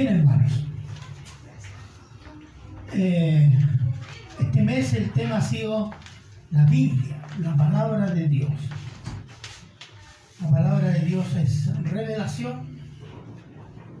[0.00, 0.64] Bien, hermanos.
[2.94, 3.52] Eh,
[4.38, 5.90] este mes el tema ha sido
[6.50, 8.50] la Biblia, la palabra de Dios.
[10.40, 12.78] La palabra de Dios es revelación,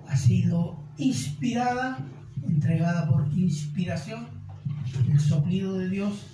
[0.08, 1.98] ha sido inspirada,
[2.48, 4.26] entregada por inspiración,
[5.06, 6.28] el soplido de Dios,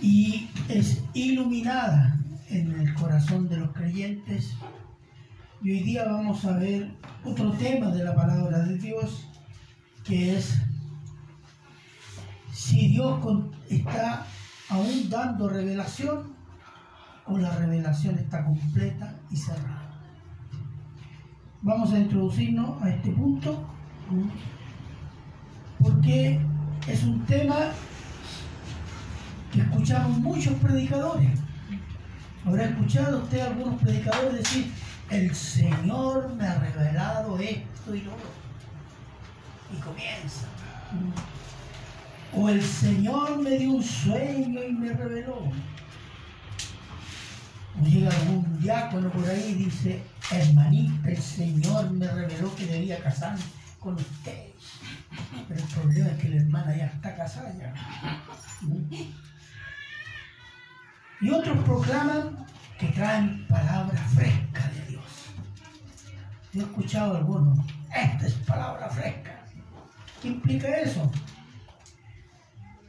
[0.00, 2.16] y es iluminada
[2.48, 4.54] en el corazón de los creyentes.
[5.62, 6.94] Y hoy día vamos a ver
[7.24, 9.26] otro tema de la palabra de Dios,
[10.04, 10.60] que es
[12.52, 13.18] si Dios
[13.70, 14.26] está
[14.68, 16.34] aún dando revelación
[17.26, 20.00] o la revelación está completa y cerrada.
[21.62, 23.66] Vamos a introducirnos a este punto
[25.78, 26.40] porque
[26.86, 27.70] es un tema
[29.50, 31.40] que escuchamos muchos predicadores.
[32.44, 34.70] Habrá escuchado usted algunos predicadores decir,
[35.14, 38.30] el Señor me ha revelado esto y lo otro.
[39.72, 40.46] Y comienza.
[42.32, 45.50] O el Señor me dio un sueño y me reveló.
[47.82, 53.42] Llega algún diácono por ahí y dice, hermanita, el Señor me reveló que debía casarme
[53.78, 54.48] con usted.
[55.48, 57.74] Pero el problema es que la hermana ya está casada ya.
[61.20, 62.44] Y otros proclaman
[62.78, 64.83] que traen palabras frescas.
[66.54, 67.58] He escuchado a algunos,
[67.92, 69.40] esta es palabra fresca.
[70.22, 71.10] ¿Qué implica eso?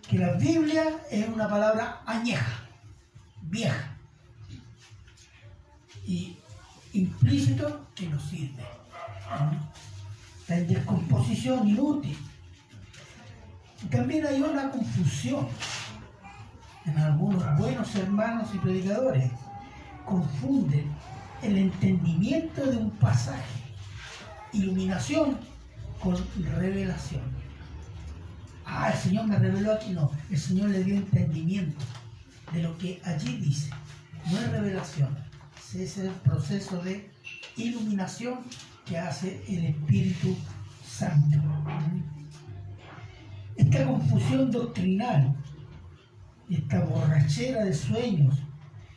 [0.08, 2.60] Que la Biblia es una palabra añeja,
[3.42, 3.98] vieja.
[6.06, 6.38] Y
[6.94, 8.64] implícito que no sirve.
[10.42, 12.20] Está en descomposición inútil.
[13.84, 15.48] Y también hay una confusión
[16.86, 19.32] en algunos buenos hermanos y predicadores.
[20.06, 20.94] Confunden
[21.46, 23.62] el entendimiento de un pasaje,
[24.54, 25.38] iluminación,
[26.00, 26.18] con
[26.58, 27.24] revelación.
[28.66, 29.92] Ah, el Señor me reveló aquí.
[29.92, 31.84] No, el Señor le dio entendimiento
[32.52, 33.70] de lo que allí dice.
[34.32, 35.16] No es revelación,
[35.74, 37.10] es el proceso de
[37.58, 38.40] iluminación
[38.86, 40.36] que hace el Espíritu
[40.86, 41.38] Santo.
[43.56, 45.36] Esta confusión doctrinal,
[46.50, 48.36] esta borrachera de sueños,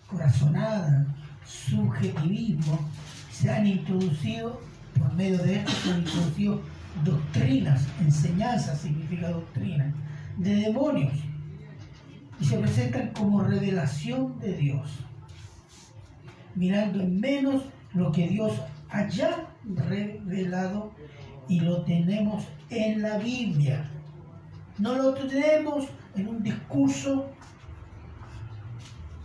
[0.08, 1.06] corazonada,
[1.48, 2.78] subjetivismo,
[3.30, 4.60] se han introducido,
[4.98, 6.60] por medio de esto se han introducido
[7.04, 9.92] doctrinas, enseñanzas significa doctrina,
[10.36, 11.14] de demonios,
[12.40, 14.90] y se presentan como revelación de Dios,
[16.54, 17.62] mirando en menos
[17.94, 18.60] lo que Dios
[18.90, 20.92] haya revelado
[21.48, 23.88] y lo tenemos en la Biblia.
[24.78, 27.30] No lo tenemos en un discurso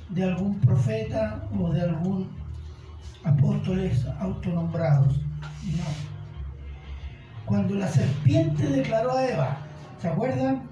[0.09, 2.29] de algún profeta o de algún
[3.23, 5.17] apóstoles autonombrados.
[5.17, 5.83] No.
[7.45, 9.57] Cuando la serpiente declaró a Eva,
[10.01, 10.69] ¿se acuerdan?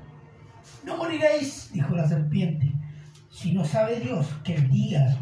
[0.85, 2.71] No moriréis, dijo la serpiente,
[3.29, 5.17] si no sabe Dios que el día,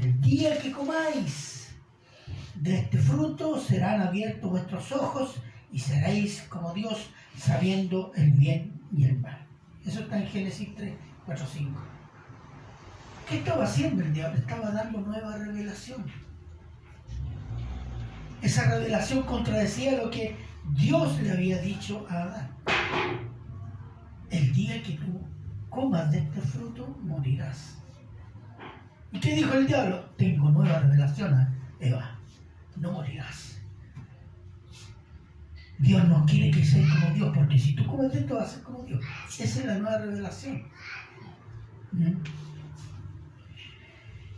[0.00, 1.74] el día que comáis
[2.54, 5.36] de este fruto serán abiertos vuestros ojos
[5.72, 9.46] y seréis como Dios sabiendo el bien y el mal.
[9.84, 10.92] Eso está en Génesis 3,
[11.26, 11.91] 4, 5.
[13.28, 14.38] ¿Qué estaba haciendo el diablo?
[14.38, 16.04] Estaba dando nueva revelación.
[18.42, 20.36] Esa revelación contradecía lo que
[20.74, 22.50] Dios le había dicho a Adán.
[24.30, 25.20] El día que tú
[25.68, 27.78] comas de este fruto, morirás.
[29.12, 30.04] ¿Y qué dijo el diablo?
[30.16, 32.18] Tengo nueva revelación a Eva.
[32.76, 33.60] No morirás.
[35.78, 38.54] Dios no quiere que seas como Dios, porque si tú comes de esto vas a
[38.54, 39.04] ser como Dios.
[39.38, 40.62] Esa es la nueva revelación.
[41.92, 42.12] ¿Mm?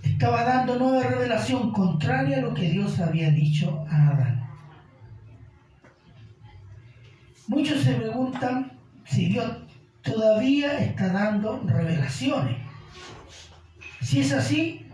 [0.04, 4.46] Estaba dando nueva revelación contraria a lo que Dios había dicho a Adán.
[7.48, 8.72] Muchos se preguntan
[9.04, 9.50] si Dios
[10.02, 12.56] todavía está dando revelaciones.
[14.02, 14.86] Si es así,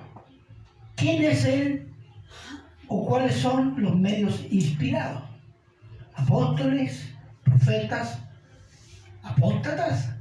[0.96, 1.92] ¿quién es Él
[2.86, 5.22] o cuáles son los medios inspirados?
[6.14, 7.12] ¿Apóstoles?
[7.44, 8.20] ¿Profetas?
[9.22, 10.14] ¿Apóstatas?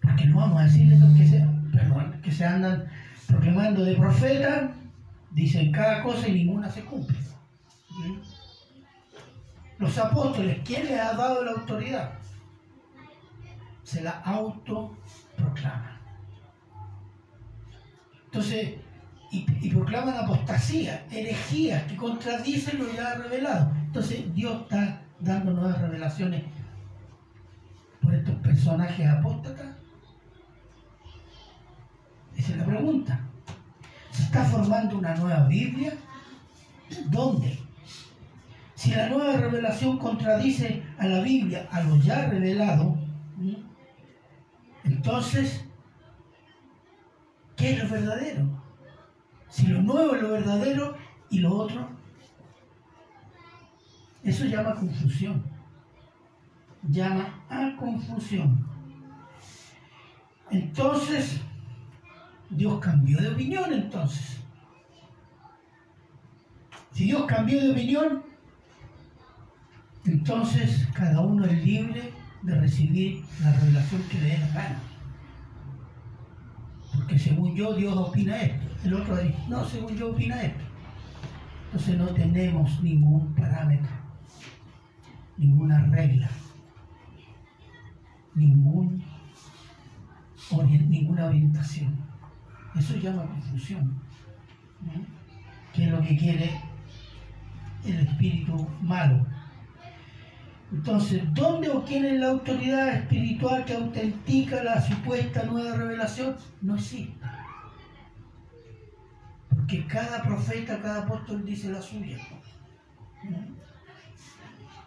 [0.00, 2.88] Porque no vamos a decirles que se, perdón, que se andan
[3.26, 4.72] proclamando de profeta,
[5.30, 7.16] dicen cada cosa y ninguna se cumple.
[9.78, 12.12] Los apóstoles, ¿quién les ha dado la autoridad?
[13.82, 15.98] Se la autoproclaman.
[18.26, 18.76] Entonces,
[19.30, 23.72] y, y, proclaman apostasía, herejías que contradicen lo ya revelado.
[23.86, 26.42] Entonces, Dios está dando nuevas revelaciones
[28.00, 29.71] por estos personajes apóstatas.
[32.42, 33.14] Esa es la pregunta.
[33.14, 33.20] pregunta,
[34.10, 35.92] ¿se está formando una nueva Biblia?
[37.06, 37.56] ¿Dónde?
[38.74, 42.98] Si la nueva revelación contradice a la Biblia, a lo ya revelado,
[44.82, 45.64] entonces,
[47.54, 48.64] ¿qué es lo verdadero?
[49.48, 50.96] Si lo nuevo es lo verdadero
[51.30, 51.88] y lo otro,
[54.24, 55.44] eso llama confusión.
[56.88, 58.66] Llama a confusión.
[60.50, 61.40] Entonces,
[62.52, 64.38] Dios cambió de opinión entonces.
[66.92, 68.22] Si Dios cambió de opinión,
[70.04, 72.12] entonces cada uno es libre
[72.42, 74.78] de recibir la revelación que le dé la gana.
[76.94, 78.66] Porque según yo, Dios opina esto.
[78.84, 80.64] El otro dice, no, según yo opina esto.
[81.66, 83.88] Entonces no tenemos ningún parámetro,
[85.38, 86.28] ninguna regla,
[88.34, 89.02] ningún,
[90.90, 92.11] ninguna orientación.
[92.78, 94.00] Eso llama confusión.
[95.72, 96.50] Que es lo que quiere
[97.84, 99.26] el espíritu malo.
[100.72, 106.34] Entonces, ¿dónde o quién es la autoridad espiritual que autentica la supuesta nueva revelación?
[106.62, 107.14] No existe.
[109.50, 112.16] Porque cada profeta, cada apóstol dice la suya.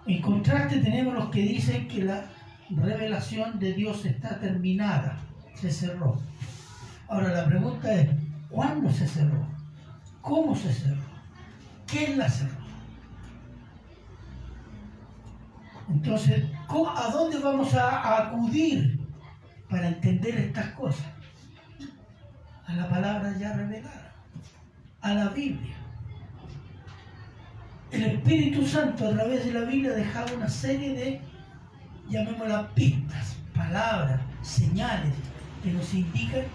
[0.08, 2.26] En contraste tenemos los que dicen que la
[2.70, 5.20] revelación de Dios está terminada,
[5.54, 6.20] se cerró.
[7.08, 8.10] Ahora la pregunta es,
[8.50, 9.46] ¿cuándo se cerró?
[10.22, 11.04] ¿Cómo se cerró?
[11.86, 12.66] ¿Quién la cerró?
[15.90, 19.00] Entonces, ¿a dónde vamos a acudir
[19.70, 21.06] para entender estas cosas?
[22.66, 24.12] A la palabra ya revelada,
[25.02, 25.76] a la Biblia.
[27.92, 31.22] El Espíritu Santo a través de la Biblia ha dejado una serie de,
[32.10, 35.14] llamémoslas pistas, palabras, señales
[35.64, 36.46] que nos indican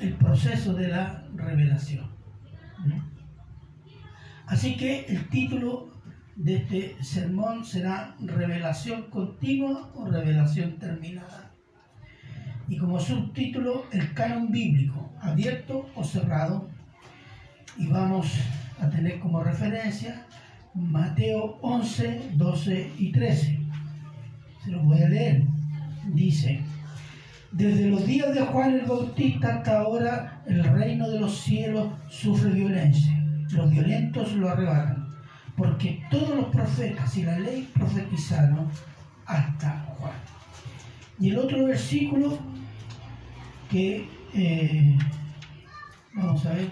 [0.00, 2.08] el proceso de la revelación.
[4.46, 5.90] Así que el título
[6.36, 11.52] de este sermón será revelación continua o revelación terminada.
[12.68, 16.68] Y como subtítulo, el canon bíblico, abierto o cerrado.
[17.76, 18.32] Y vamos
[18.80, 20.26] a tener como referencia
[20.74, 23.60] Mateo 11, 12 y 13.
[24.64, 25.44] Se los voy a leer.
[26.14, 26.60] Dice,
[27.52, 32.50] desde los días de Juan el Bautista hasta ahora el reino de los cielos sufre
[32.50, 33.16] violencia.
[33.50, 35.08] Los violentos lo arrebatan
[35.56, 38.68] porque todos los profetas y la ley profetizaron
[39.26, 40.12] hasta Juan.
[41.18, 42.38] Y el otro versículo
[43.68, 44.98] que, eh,
[46.14, 46.68] vamos a ver,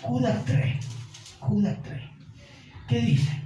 [0.00, 0.86] Judas 3,
[1.40, 2.02] Judas 3,
[2.88, 3.39] ¿qué dice?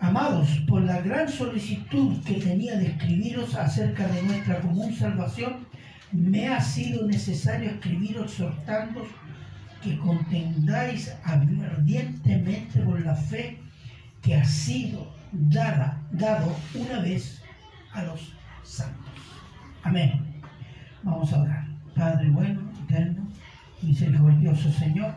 [0.00, 5.66] Amados, por la gran solicitud que tenía de escribiros acerca de nuestra común salvación,
[6.10, 9.06] me ha sido necesario escribiros exhortando
[9.82, 13.58] que contendáis ardientemente por la fe
[14.22, 17.42] que ha sido dada, dado una vez
[17.92, 18.32] a los
[18.62, 19.12] santos.
[19.82, 20.42] Amén.
[21.02, 21.66] Vamos a orar.
[21.94, 23.28] Padre bueno, eterno,
[23.82, 25.14] misericordioso Señor.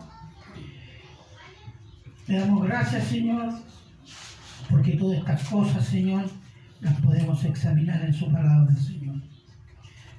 [2.27, 3.53] Le damos gracias, Señor,
[4.73, 6.25] porque todas estas cosas, Señor,
[6.81, 9.21] las podemos examinar en su palabra, Señor.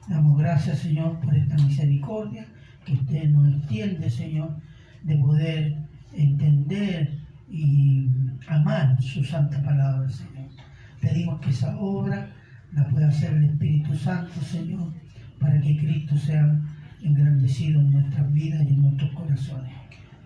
[0.08, 2.46] Damos gracias, Señor, por esta misericordia
[2.86, 4.56] que usted nos entiende, Señor,
[5.02, 5.76] de poder
[6.12, 7.18] entender
[7.50, 8.06] y
[8.46, 10.48] amar su santa palabra, Señor.
[11.00, 12.30] Pedimos que esa obra
[12.74, 14.92] la pueda hacer el Espíritu Santo, Señor,
[15.40, 16.60] para que Cristo sea
[17.02, 19.72] engrandecido en nuestras vidas y en nuestros corazones.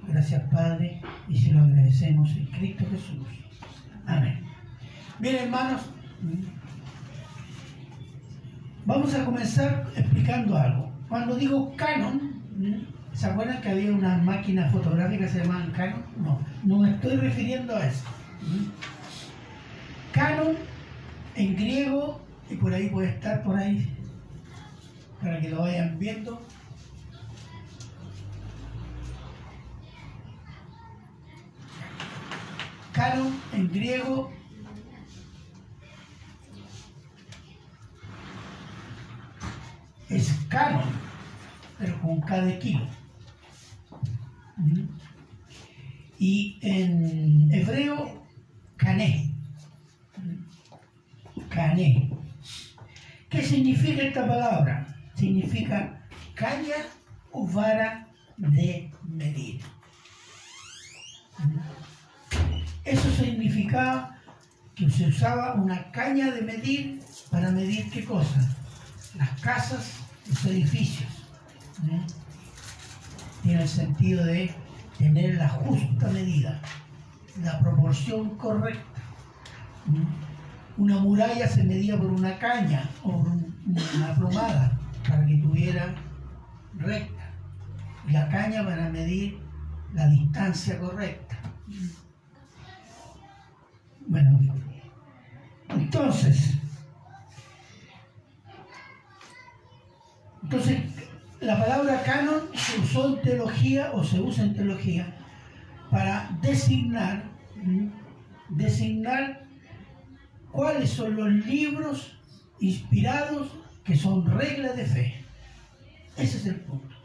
[0.06, 3.47] Gracias, Padre, y se lo agradecemos en Cristo Jesús.
[4.08, 4.40] Amén.
[5.20, 5.82] Bien, hermanos,
[8.84, 10.90] vamos a comenzar explicando algo.
[11.08, 12.38] Cuando digo canon,
[13.18, 16.04] ¿Se acuerdan que había una máquina fotográfica que se llamaban Canon?
[16.22, 18.04] No, no me estoy refiriendo a eso.
[20.12, 20.54] Canon
[21.34, 23.92] en griego, y por ahí puede estar por ahí,
[25.20, 26.40] para que lo vayan viendo.
[32.98, 34.32] Canon en griego
[40.08, 40.82] es canon
[41.78, 42.84] pero con cada kilo.
[46.18, 48.26] Y en hebreo,
[48.76, 49.32] cané.
[51.48, 52.10] Cané.
[53.28, 54.88] ¿Qué significa esta palabra?
[55.14, 56.78] Significa caña
[57.30, 59.60] o vara de medir.
[62.88, 64.16] Eso significaba
[64.74, 68.40] que se usaba una caña de medir para medir qué cosa?
[69.14, 71.10] Las casas, los edificios.
[73.42, 74.54] Tiene el sentido de
[74.96, 76.62] tener la justa medida,
[77.42, 79.02] la proporción correcta.
[80.78, 83.10] Una muralla se medía por una caña o
[83.96, 85.94] una plomada para que tuviera
[86.78, 87.34] recta.
[88.10, 89.38] La caña para medir
[89.92, 91.38] la distancia correcta.
[94.08, 94.38] Bueno,
[95.68, 96.54] entonces,
[100.42, 100.80] entonces
[101.40, 105.14] la palabra canon se usó en teología o se usa en teología
[105.90, 107.24] para designar,
[108.48, 109.46] designar
[110.52, 112.18] cuáles son los libros
[112.60, 113.52] inspirados
[113.84, 115.24] que son reglas de fe.
[116.16, 116.96] Ese es el punto.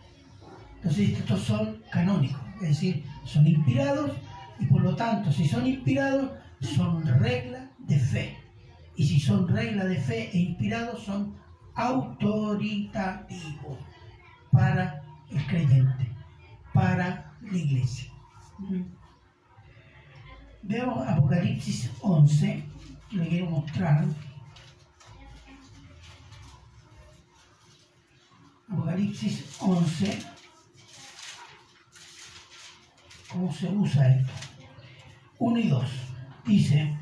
[0.78, 4.12] Entonces estos son canónicos, es decir, son inspirados
[4.58, 6.32] y por lo tanto, si son inspirados,
[6.64, 8.38] son reglas de fe.
[8.96, 11.36] Y si son reglas de fe e inspirados, son
[11.76, 13.78] autoritativos
[14.52, 16.12] para el creyente,
[16.74, 18.12] para la iglesia.
[20.62, 22.64] Veamos Apocalipsis 11,
[23.12, 24.06] le quiero mostrar.
[28.70, 30.20] Apocalipsis 11,
[33.30, 34.34] cómo se usa esto.
[35.40, 36.13] 1 y 2.
[36.46, 36.94] Dice,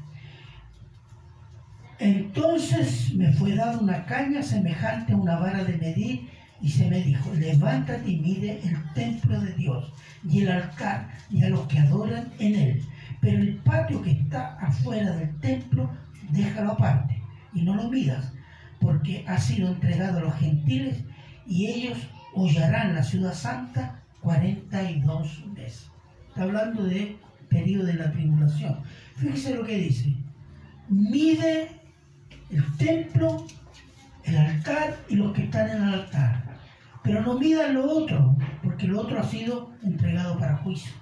[1.99, 6.29] entonces me fue dada una caña semejante a una vara de medir
[6.61, 9.91] y se me dijo, levántate y mide el templo de Dios
[10.27, 12.85] y el altar y a los que adoran en él.
[13.19, 15.89] Pero el patio que está afuera del templo,
[16.31, 17.21] déjalo aparte
[17.53, 18.31] y no lo midas,
[18.79, 21.03] porque ha sido entregado a los gentiles
[21.47, 21.97] y ellos
[22.33, 25.89] hollarán la ciudad santa 42 veces.
[26.29, 27.17] Está hablando de
[27.51, 28.81] periodo de la tribulación.
[29.15, 30.15] Fíjese lo que dice.
[30.89, 31.69] Mide
[32.49, 33.45] el templo,
[34.23, 36.43] el altar y los que están en el altar.
[37.03, 40.93] Pero no midan lo otro, porque lo otro ha sido entregado para juicio.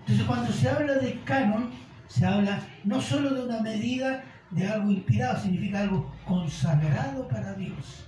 [0.00, 1.70] Entonces cuando se habla de canon,
[2.08, 8.06] se habla no solo de una medida de algo inspirado, significa algo consagrado para Dios.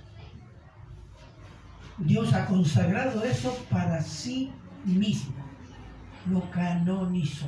[1.97, 4.51] Dios ha consagrado eso para sí
[4.85, 5.46] mismo.
[6.29, 7.47] Lo canonizó.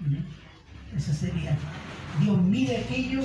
[0.00, 0.96] ¿Mm?
[0.96, 1.56] Eso sería.
[2.20, 3.22] Dios mide aquello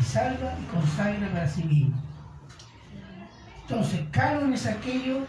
[0.00, 2.02] y salva y consagra para sí mismo.
[3.62, 5.26] Entonces, canon es aquello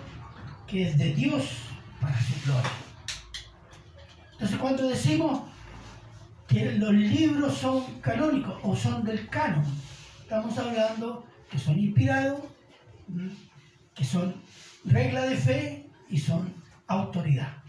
[0.68, 1.44] que es de Dios
[2.02, 2.72] para su gloria.
[4.34, 5.44] Entonces, cuando decimos
[6.48, 9.66] que los libros son canónicos o son del canon,
[10.22, 12.40] estamos hablando que son inspirados,
[13.94, 14.36] que son
[14.86, 16.54] regla de fe y son
[16.88, 17.65] autoridad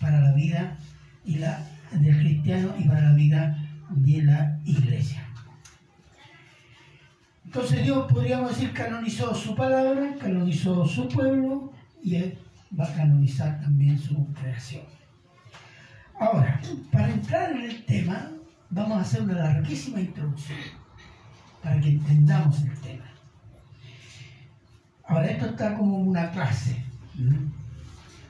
[0.00, 0.76] para la vida
[1.24, 1.60] y la,
[1.92, 3.58] del cristiano y para la vida
[3.90, 5.22] de la iglesia.
[7.44, 11.72] Entonces Dios, podríamos decir, canonizó su palabra, canonizó su pueblo
[12.02, 12.38] y Él
[12.78, 14.82] va a canonizar también su creación.
[16.18, 16.60] Ahora,
[16.90, 18.30] para entrar en el tema,
[18.70, 20.58] vamos a hacer una larguísima introducción
[21.62, 23.04] para que entendamos el tema.
[25.06, 26.84] Ahora, esto está como una clase.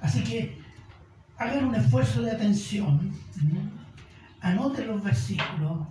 [0.00, 0.53] Así que
[1.38, 3.12] hagan un esfuerzo de atención,
[4.40, 5.86] anoten los versículos,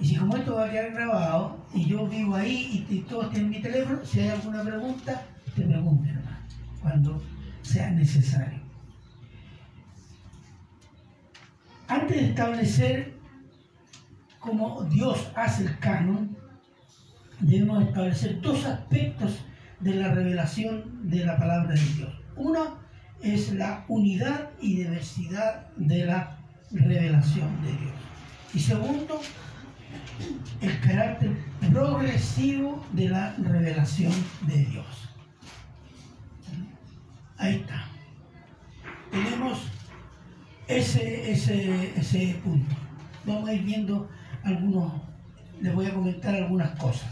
[0.00, 3.50] y si como esto va a quedar grabado, y yo vivo ahí y, todos tienen
[3.50, 5.22] mi teléfono, si hay alguna pregunta,
[5.54, 6.22] te pregunten
[6.82, 7.22] cuando
[7.62, 8.60] sea necesario.
[11.88, 13.14] Antes de establecer
[14.40, 16.36] cómo Dios hace el canon,
[17.40, 19.44] debemos establecer dos aspectos
[19.80, 22.12] de la revelación de la palabra de Dios.
[22.36, 22.83] Uno
[23.22, 26.36] es la unidad y diversidad de la
[26.70, 27.94] revelación de Dios.
[28.54, 29.20] Y segundo,
[30.60, 31.36] el carácter
[31.72, 34.12] progresivo de la revelación
[34.46, 34.86] de Dios.
[37.36, 37.86] Ahí está.
[39.10, 39.66] Tenemos
[40.68, 42.74] ese, ese, ese punto.
[43.24, 44.08] Vamos a ir viendo
[44.42, 44.92] algunos,
[45.60, 47.10] les voy a comentar algunas cosas.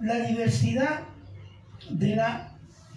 [0.00, 1.02] La diversidad
[1.90, 2.49] de la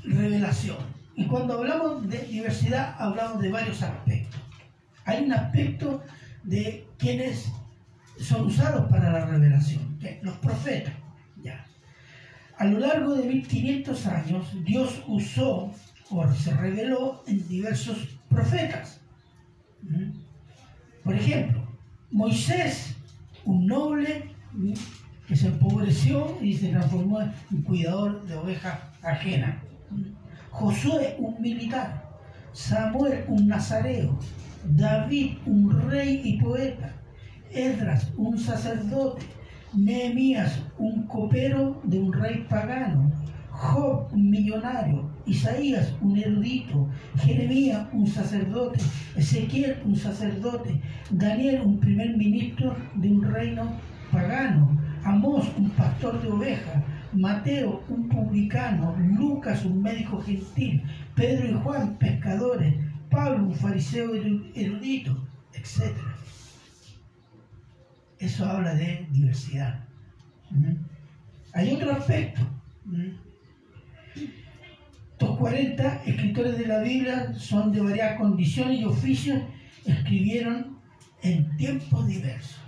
[0.03, 0.77] revelación.
[1.15, 4.41] Y cuando hablamos de diversidad, hablamos de varios aspectos.
[5.05, 6.01] Hay un aspecto
[6.43, 7.51] de quienes
[8.19, 10.93] son usados para la revelación, los profetas.
[11.41, 11.65] Ya.
[12.57, 15.71] A lo largo de 1500 años, Dios usó
[16.09, 17.97] o se reveló en diversos
[18.29, 19.01] profetas.
[19.81, 20.11] ¿Mm?
[21.03, 21.63] Por ejemplo,
[22.11, 22.95] Moisés,
[23.45, 24.29] un noble
[25.27, 29.62] que se empobreció y se transformó en cuidador de ovejas ajenas.
[30.53, 31.89] Josué, un militar.
[32.53, 34.19] Samuel, un nazareo.
[34.63, 36.93] David, un rey y poeta,
[37.51, 39.25] Edras, un sacerdote,
[39.73, 43.11] Nehemías, un copero de un rey pagano,
[43.49, 48.79] Job, un millonario, Isaías, un erudito, Jeremías, un sacerdote,
[49.15, 50.79] Ezequiel, un sacerdote,
[51.09, 53.71] Daniel, un primer ministro de un reino
[54.11, 56.83] pagano, Amós, un pastor de ovejas,
[57.15, 60.83] Mateo, un publicano, Lucas, un médico gentil,
[61.15, 62.73] Pedro y Juan, pescadores,
[63.09, 64.15] Pablo, un fariseo
[64.55, 65.95] erudito, etc.
[68.19, 69.85] Eso habla de diversidad.
[71.53, 72.41] Hay otro aspecto.
[72.85, 73.11] ¿Mm?
[75.11, 79.41] Estos 40 escritores de la Biblia son de varias condiciones y oficios,
[79.85, 80.77] escribieron
[81.21, 82.59] en tiempos diversos.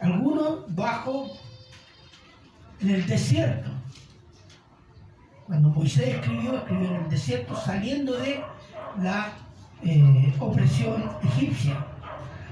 [0.00, 1.30] Algunos bajo
[2.84, 3.70] en el desierto.
[5.46, 8.42] Cuando Moisés escribió, escribió en el desierto saliendo de
[9.02, 9.32] la
[9.82, 11.86] eh, opresión egipcia.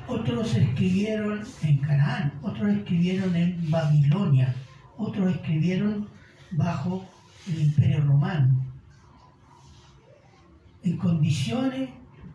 [0.09, 4.55] Otros escribieron en Canaán, otros escribieron en Babilonia,
[4.97, 6.09] otros escribieron
[6.51, 7.07] bajo
[7.47, 8.67] el imperio romano,
[10.83, 11.91] en condiciones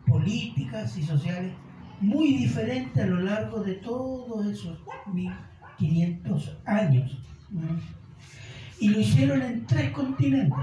[0.06, 1.52] políticas y sociales
[2.00, 4.78] muy diferentes a lo largo de todos esos
[5.12, 7.18] 1500 años.
[8.80, 10.58] Y lo hicieron en tres continentes.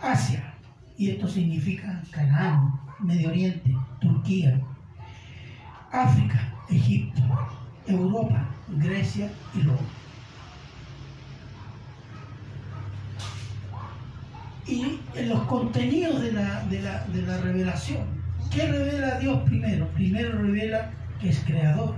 [0.00, 0.54] Asia,
[0.96, 4.60] y esto significa Canaán, Medio Oriente, Turquía,
[5.90, 7.22] África, Egipto,
[7.86, 9.78] Europa, Grecia y Roma.
[14.66, 18.06] Y en los contenidos de la, de la, de la revelación,
[18.50, 19.88] ¿qué revela Dios primero?
[19.88, 21.94] Primero revela que es creador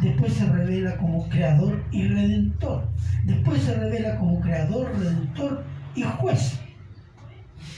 [0.00, 2.88] después se revela como creador y redentor,
[3.24, 6.58] después se revela como creador, redentor y juez,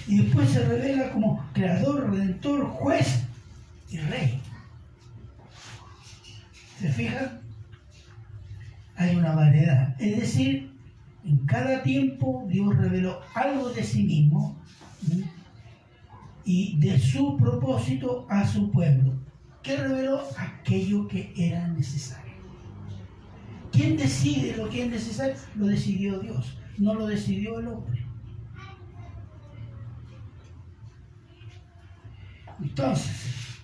[0.07, 3.25] y después se revela como creador, redentor, juez
[3.91, 4.41] y rey.
[6.81, 7.41] ¿Se fijan?
[8.97, 9.95] Hay una variedad.
[10.01, 10.73] Es decir,
[11.25, 14.57] en cada tiempo Dios reveló algo de sí mismo
[16.45, 19.13] y de su propósito a su pueblo.
[19.69, 20.23] ¿Qué reveló?
[20.39, 22.33] Aquello que era necesario.
[23.71, 25.35] ¿Quién decide lo que es necesario?
[25.57, 28.03] Lo decidió Dios, no lo decidió el hombre.
[32.63, 33.59] Entonces,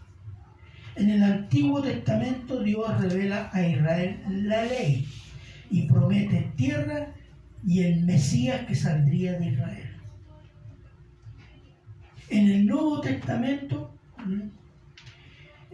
[0.96, 5.08] en el Antiguo Testamento Dios revela a Israel la ley
[5.70, 7.14] y promete tierra
[7.66, 9.96] y el Mesías que saldría de Israel.
[12.28, 13.98] En el Nuevo Testamento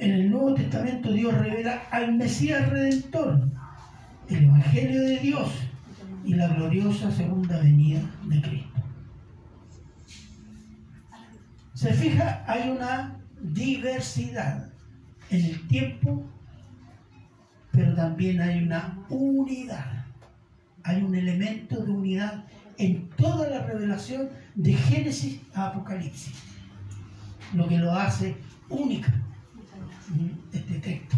[0.01, 3.39] en el Nuevo Testamento Dios revela al Mesías Redentor,
[4.29, 5.53] el Evangelio de Dios
[6.25, 8.81] y la gloriosa segunda venida de Cristo.
[11.75, 14.71] Se fija, hay una diversidad
[15.29, 16.25] en el tiempo,
[17.71, 20.05] pero también hay una unidad.
[20.83, 22.45] Hay un elemento de unidad
[22.79, 26.35] en toda la revelación de Génesis a Apocalipsis,
[27.55, 28.37] lo que lo hace
[28.71, 29.13] única
[30.53, 31.16] este texto,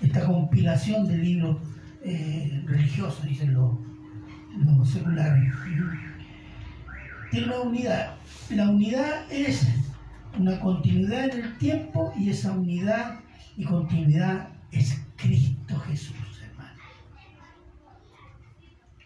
[0.00, 1.56] esta compilación de libros
[2.02, 3.78] eh, religiosos, dicen los,
[4.88, 5.52] seculares.
[7.30, 8.14] Tiene una unidad.
[8.50, 9.68] La unidad es
[10.38, 13.20] una continuidad en el tiempo y esa unidad
[13.56, 16.80] y continuidad es Cristo Jesús, hermano.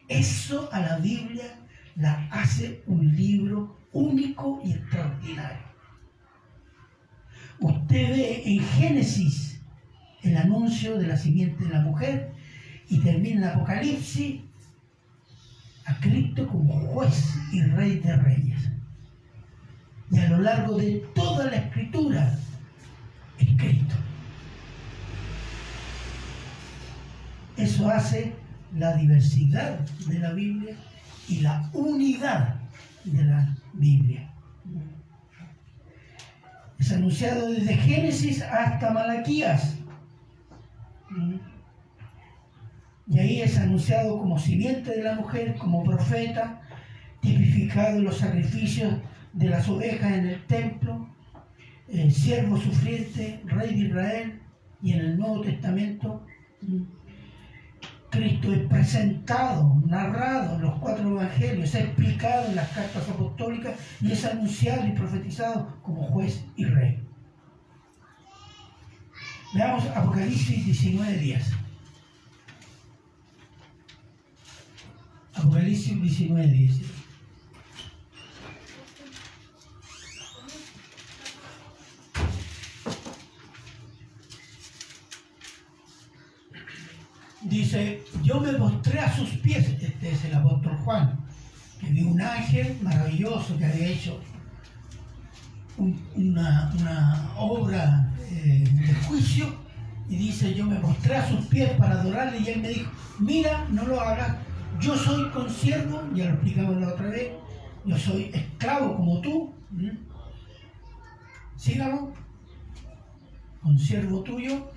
[0.09, 1.59] Eso a la Biblia
[1.97, 5.74] la hace un libro único y extraordinario.
[7.61, 9.61] Usted ve en Génesis
[10.23, 12.33] el anuncio de la simiente de la mujer
[12.89, 14.41] y termina en Apocalipsis
[15.87, 18.71] a Cristo como juez y rey de reyes.
[20.11, 22.39] Y a lo largo de toda la escritura
[23.39, 23.95] es Cristo.
[27.57, 28.35] Eso hace
[28.77, 30.77] la diversidad de la Biblia
[31.29, 32.57] y la unidad
[33.05, 34.34] de la Biblia.
[36.85, 39.79] Es anunciado desde Génesis hasta Malaquías.
[43.07, 46.61] Y ahí es anunciado como simiente de la mujer, como profeta,
[47.23, 48.99] tipificado en los sacrificios
[49.33, 51.09] de las ovejas en el templo,
[51.89, 54.41] eh, siervo sufriente, rey de Israel,
[54.83, 56.27] y en el Nuevo Testamento
[58.15, 64.13] Cristo es presentado, narrado en los cuatro evangelios, es explicado en las cartas apostólicas y
[64.13, 67.03] es anunciado y profetizado como juez y rey.
[69.53, 71.51] Veamos Apocalipsis 19 días.
[75.35, 76.94] Apocalipsis 19 días.
[87.45, 88.03] Dice
[88.41, 91.19] me mostré a sus pies, este es el apóstol Juan,
[91.81, 94.19] que vio un ángel maravilloso que había hecho
[96.17, 99.47] una, obra eh, de juicio
[100.09, 103.67] y dice, yo me mostré a sus pies para adorarle y él me dijo, mira,
[103.71, 104.37] no lo hagas,
[104.81, 107.33] yo soy consiervo, ya lo explicamos la otra vez,
[107.85, 109.55] yo soy esclavo como tú,
[111.57, 112.13] sígalo,
[113.63, 114.71] consiervo tuyo,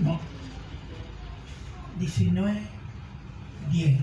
[0.00, 0.18] No.
[1.98, 2.62] 19,
[3.70, 4.00] 10.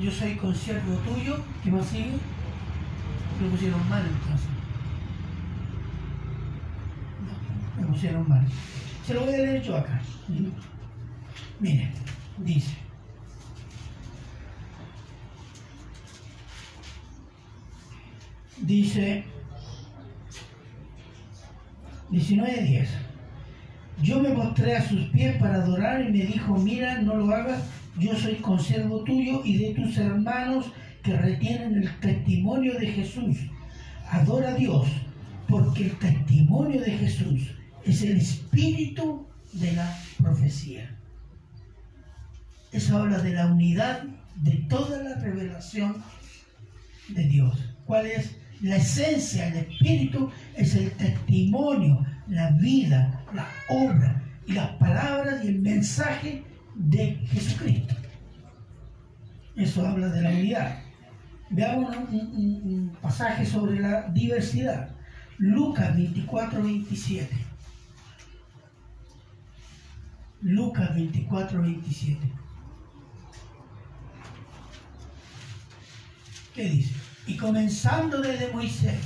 [0.00, 2.12] Yo soy consiervo tuyo, ¿qué más sigue?
[3.40, 4.48] Me pusieron mal entonces.
[7.76, 8.46] No, me pusieron mal.
[9.04, 10.00] Se lo voy a leer yo acá.
[11.58, 11.90] Mire,
[12.38, 12.87] dice.
[18.60, 19.24] Dice
[22.10, 22.86] 19.10.
[24.02, 27.62] Yo me mostré a sus pies para adorar y me dijo, mira, no lo hagas,
[27.98, 30.66] yo soy conservo tuyo y de tus hermanos
[31.02, 33.36] que retienen el testimonio de Jesús.
[34.10, 34.86] Adora a Dios,
[35.48, 37.50] porque el testimonio de Jesús
[37.84, 40.94] es el espíritu de la profecía.
[42.70, 44.04] Eso habla de la unidad
[44.36, 45.96] de toda la revelación
[47.08, 47.58] de Dios.
[47.86, 48.37] ¿Cuál es?
[48.60, 55.48] La esencia, el espíritu es el testimonio, la vida, la obra y las palabras y
[55.48, 56.42] el mensaje
[56.74, 57.94] de Jesucristo.
[59.54, 60.82] Eso habla de la unidad.
[61.50, 64.90] Veamos un, pasaje sobre la diversidad.
[65.38, 67.36] Lucas 24, 27.
[70.42, 72.32] Lucas 24, 27.
[76.54, 77.07] ¿Qué dice?
[77.28, 78.98] Y comenzando desde Moisés,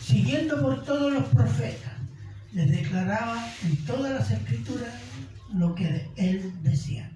[0.00, 1.92] siguiendo por todos los profetas,
[2.52, 4.94] les declaraba en todas las escrituras
[5.52, 7.10] lo que él decía.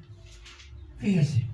[0.99, 1.46] Fíjese.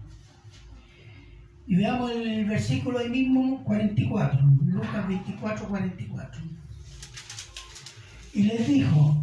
[1.68, 6.42] Y veamos el versículo ahí mismo 44, Lucas 24, 44.
[8.34, 9.22] Y les dijo,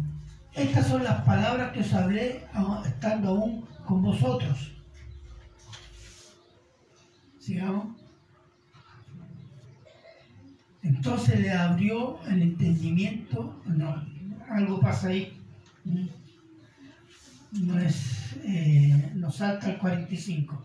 [0.54, 2.46] estas son las palabras que os hablé
[2.86, 4.72] estando aún con vosotros.
[7.38, 7.99] Sigamos.
[10.82, 14.02] Entonces le abrió el entendimiento, no,
[14.48, 15.36] algo pasa ahí.
[17.52, 20.62] No es, eh, nos salta el 45.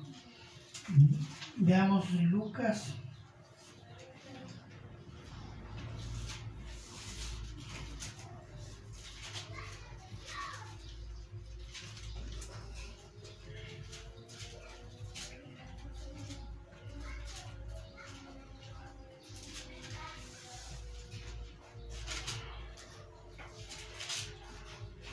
[1.57, 2.93] Veamos Lucas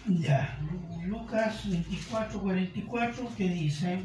[0.07, 0.59] Ya,
[1.07, 4.01] Lucas 24, 44, que dice,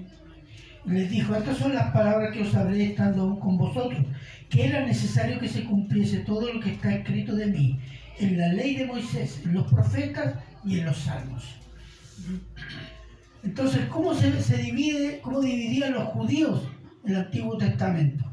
[0.86, 4.06] les dijo, estas son las palabras que os hablé estando aún con vosotros,
[4.48, 7.80] que era necesario que se cumpliese todo lo que está escrito de mí,
[8.20, 11.44] en la ley de Moisés, en los profetas y en los salmos.
[13.44, 16.62] Entonces, ¿cómo se, divide, cómo dividían los judíos
[17.06, 18.24] el Antiguo Testamento?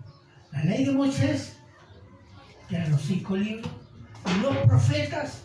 [0.53, 1.57] La ley de Moisés,
[2.68, 3.70] que eran los cinco libros,
[4.42, 5.44] los profetas,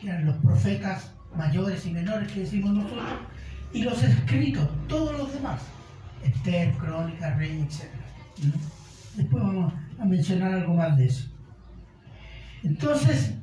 [0.00, 3.04] que eran los profetas mayores y menores que decimos nosotros,
[3.72, 5.60] y los escritos, todos los demás,
[6.22, 7.90] Esther, Crónica, Rey, etc.
[9.16, 11.28] Después vamos a mencionar algo más de eso.
[12.62, 13.34] Entonces,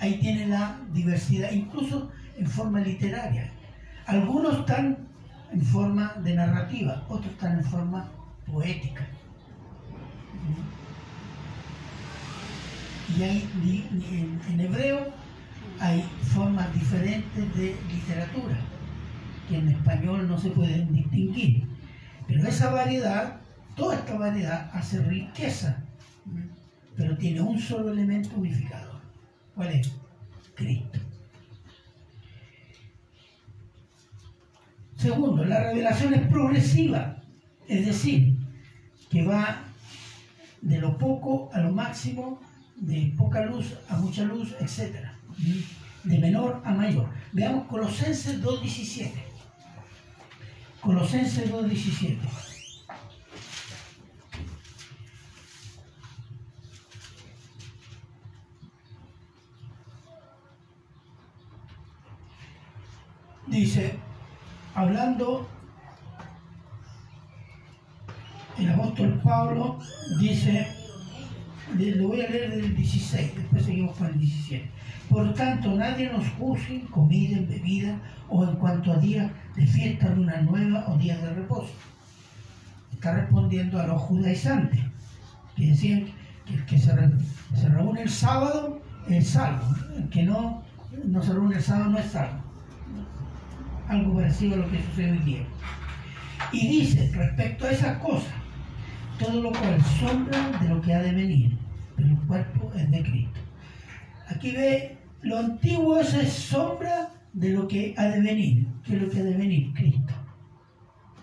[0.00, 3.50] ahí tiene la diversidad, incluso en forma literaria.
[4.06, 5.08] Algunos están
[5.52, 8.08] en forma de narrativa, otros están en forma
[8.46, 9.06] poética.
[13.16, 13.48] Y hay
[14.48, 15.17] en hebreo
[15.80, 16.02] hay
[16.34, 18.58] formas diferentes de literatura
[19.48, 21.66] que en español no se pueden distinguir.
[22.26, 23.40] Pero esa variedad,
[23.76, 25.82] toda esta variedad hace riqueza,
[26.96, 29.00] pero tiene un solo elemento unificador.
[29.54, 29.92] ¿Cuál es?
[30.54, 30.98] Cristo.
[34.96, 37.22] Segundo, la revelación es progresiva,
[37.68, 38.36] es decir,
[39.08, 39.62] que va
[40.60, 42.40] de lo poco a lo máximo,
[42.76, 45.17] de poca luz a mucha luz, etc
[46.04, 47.08] de menor a mayor.
[47.32, 49.12] Veamos Colosenses 2.17.
[50.80, 52.18] Colosenses 2.17.
[63.46, 63.98] Dice,
[64.74, 65.48] hablando
[68.58, 69.78] el apóstol Pablo
[70.18, 70.66] dice,
[71.76, 74.70] lo voy a leer del 16, después seguimos con el 17.
[75.08, 79.66] Por tanto, nadie nos juzgue en comida, en bebida o en cuanto a días de
[79.66, 81.72] fiesta, luna nueva o días de reposo.
[82.92, 84.80] Está respondiendo a los judaizantes,
[85.56, 86.06] que decían
[86.44, 86.94] que el que se,
[87.68, 89.64] reúne el sábado es salvo,
[89.96, 90.62] el que no,
[91.04, 92.42] no se reúne el sábado no es salvo.
[93.88, 95.42] Algo parecido a lo que sucede hoy día.
[96.52, 98.32] Y dice, respecto a esas cosas,
[99.18, 101.56] todo lo cual sombra de lo que ha de venir,
[101.96, 103.40] pero el cuerpo es de Cristo.
[104.28, 108.66] Aquí ve, lo antiguo es sombra de lo que ha de venir.
[108.84, 109.72] ¿Qué es lo que ha de venir?
[109.74, 110.14] Cristo.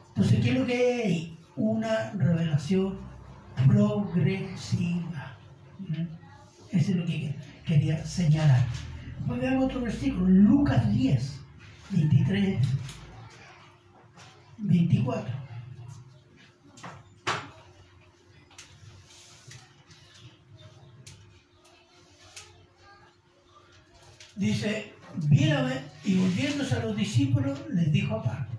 [0.10, 1.38] Entonces, ¿qué es lo que hay?
[1.56, 2.98] Una revelación
[3.68, 5.38] progresiva.
[5.80, 6.76] ¿Mm?
[6.76, 8.66] Eso es lo que quería señalar.
[9.26, 11.42] Pues veamos otro versículo, Lucas 10,
[11.92, 12.60] 23,
[14.58, 15.45] 24.
[24.36, 24.94] Dice,
[26.04, 28.54] y volviéndose a los discípulos, les dijo aparte,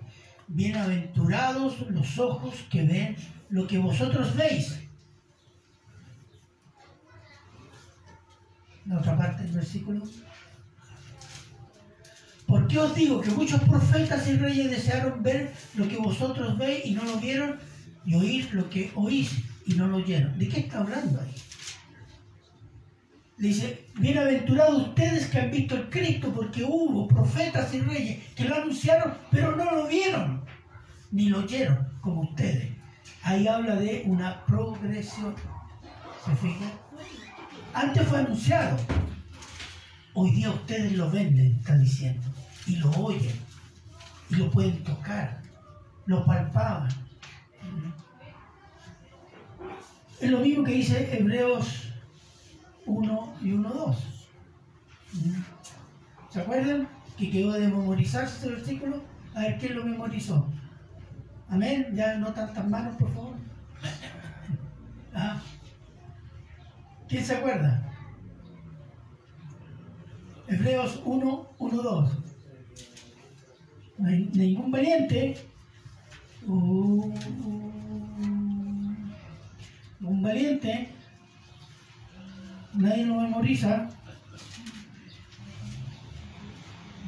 [0.47, 3.15] bienaventurados los ojos que ven
[3.49, 4.79] lo que vosotros veis.
[8.85, 10.03] La otra parte del versículo.
[12.47, 16.85] ¿Por qué os digo que muchos profetas y reyes desearon ver lo que vosotros veis
[16.85, 17.59] y no lo vieron?
[18.05, 20.39] Y oír lo que oís y no lo oyeron.
[20.39, 21.35] ¿De qué está hablando ahí?
[23.37, 28.55] Dice, bienaventurados ustedes que han visto el Cristo, porque hubo profetas y reyes que lo
[28.55, 30.43] anunciaron, pero no lo vieron,
[31.11, 32.71] ni lo oyeron, como ustedes.
[33.23, 35.35] Ahí habla de una progresión.
[36.25, 36.71] ¿Se fijan?
[37.73, 38.77] Antes fue anunciado.
[40.13, 42.25] Hoy día ustedes lo venden, está diciendo,
[42.65, 43.35] y lo oyen,
[44.31, 45.41] y lo pueden tocar,
[46.07, 46.89] lo palpaban.
[50.19, 51.86] Es lo mismo que dice Hebreos
[52.87, 53.97] 1 y 1, 2.
[56.29, 59.01] ¿Se acuerdan que quedó de memorizarse este versículo?
[59.35, 60.47] A ver quién lo memorizó.
[61.49, 61.87] Amén.
[61.93, 63.35] Ya no tantas manos, por favor.
[65.19, 65.41] Ah.
[67.07, 67.91] ¿Quién se acuerda?
[70.47, 72.11] Hebreos 1, 1, 2.
[73.97, 75.37] No hay ningún valiente.
[76.45, 77.11] Uh,
[80.01, 80.91] un valiente
[82.77, 83.89] nadie lo memoriza.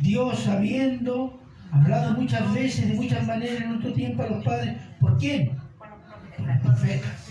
[0.01, 1.39] Dios habiendo
[1.71, 5.57] hablado muchas veces, de muchas maneras en nuestro tiempo a los padres, ¿por quién?
[5.77, 7.29] Por los profetas.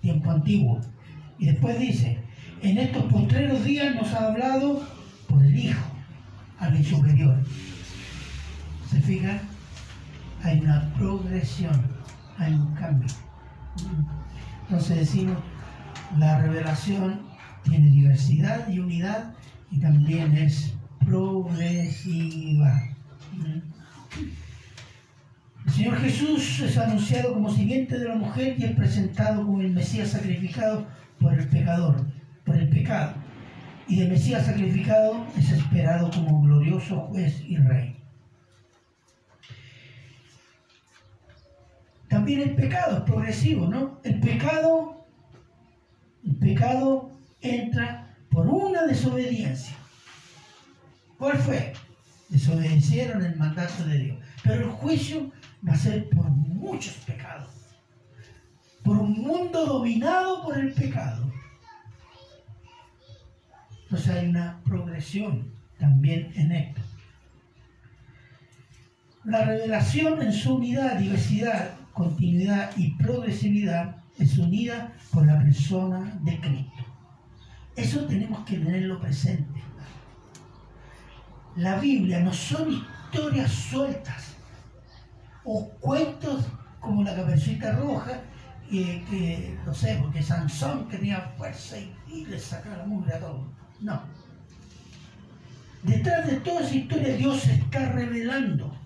[0.00, 0.80] Tiempo antiguo.
[1.38, 2.18] Y después dice,
[2.62, 4.82] en estos postreros días nos ha hablado
[5.28, 5.80] por el Hijo,
[6.58, 7.36] al superior.
[8.90, 9.40] ¿Se fijan?
[10.42, 11.82] Hay una progresión,
[12.38, 13.08] hay un cambio.
[14.62, 15.36] Entonces decimos,
[16.16, 17.20] la revelación
[17.64, 19.34] tiene diversidad y unidad
[19.70, 20.72] y también es
[21.04, 22.82] progresiva.
[25.66, 29.72] El Señor Jesús es anunciado como siguiente de la mujer y es presentado como el
[29.72, 30.86] Mesías sacrificado
[31.20, 32.06] por el pecador,
[32.44, 33.12] por el pecado.
[33.86, 37.96] Y de Mesías sacrificado es esperado como glorioso juez y rey.
[42.08, 44.00] También el pecado es progresivo, ¿no?
[44.02, 44.97] El pecado
[46.28, 47.10] el pecado
[47.40, 49.74] entra por una desobediencia.
[51.18, 51.72] ¿Cuál fue?
[52.28, 54.18] Desobedecieron el mandato de Dios.
[54.44, 55.30] Pero el juicio
[55.66, 57.50] va a ser por muchos pecados.
[58.84, 61.32] Por un mundo dominado por el pecado.
[63.84, 66.80] Entonces hay una progresión también en esto.
[69.24, 76.40] La revelación en su unidad, diversidad, continuidad y progresividad es unida con la persona de
[76.40, 76.84] Cristo.
[77.76, 79.62] Eso tenemos que tenerlo presente.
[81.56, 84.34] La Biblia no son historias sueltas
[85.44, 86.44] o cuentos
[86.80, 88.20] como la cabecita roja,
[88.70, 91.76] que, no sé, porque Sansón tenía fuerza
[92.06, 93.52] y, le sacaba la mugre a todo.
[93.80, 94.02] No.
[95.82, 98.77] Detrás de toda esa historia Dios se está revelando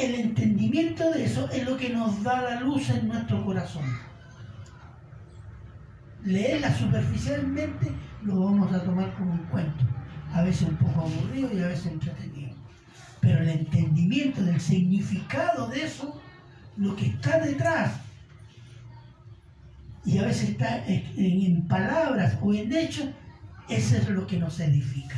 [0.00, 3.84] el entendimiento de eso es lo que nos da la luz en nuestro corazón.
[6.24, 9.84] Leerla superficialmente lo vamos a tomar como un cuento,
[10.32, 12.54] a veces un poco aburrido y a veces entretenido.
[13.20, 16.20] Pero el entendimiento del significado de eso,
[16.76, 17.92] lo que está detrás,
[20.04, 23.08] y a veces está en, palabras o en hechos,
[23.68, 25.16] eso es lo que nos edifica.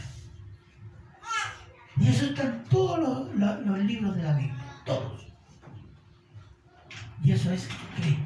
[1.98, 5.26] Y eso está en todos los libros de la Biblia todos.
[7.22, 8.22] Y eso es Cristo.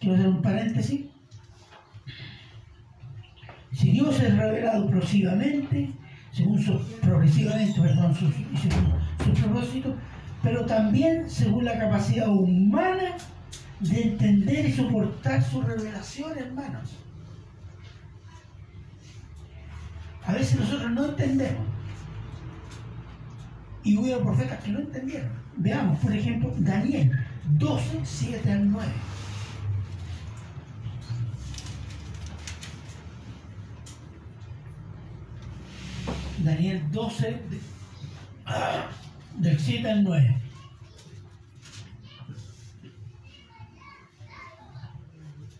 [0.00, 1.06] Quiero hacer un paréntesis.
[3.72, 5.92] Si Dios es revelado progresivamente,
[6.32, 9.96] según su, progresivamente, perdón, su, propósito,
[10.42, 13.16] pero también según la capacidad humana
[13.80, 16.96] de entender y soportar su revelación, hermanos.
[20.26, 21.73] A veces nosotros no entendemos.
[23.84, 25.30] Y hubo profetas que no entendieron.
[25.56, 27.12] Veamos, por ejemplo, Daniel
[27.58, 28.92] 12, 7 al 9.
[36.38, 37.40] Daniel 12,
[39.38, 40.40] del 7 al 9.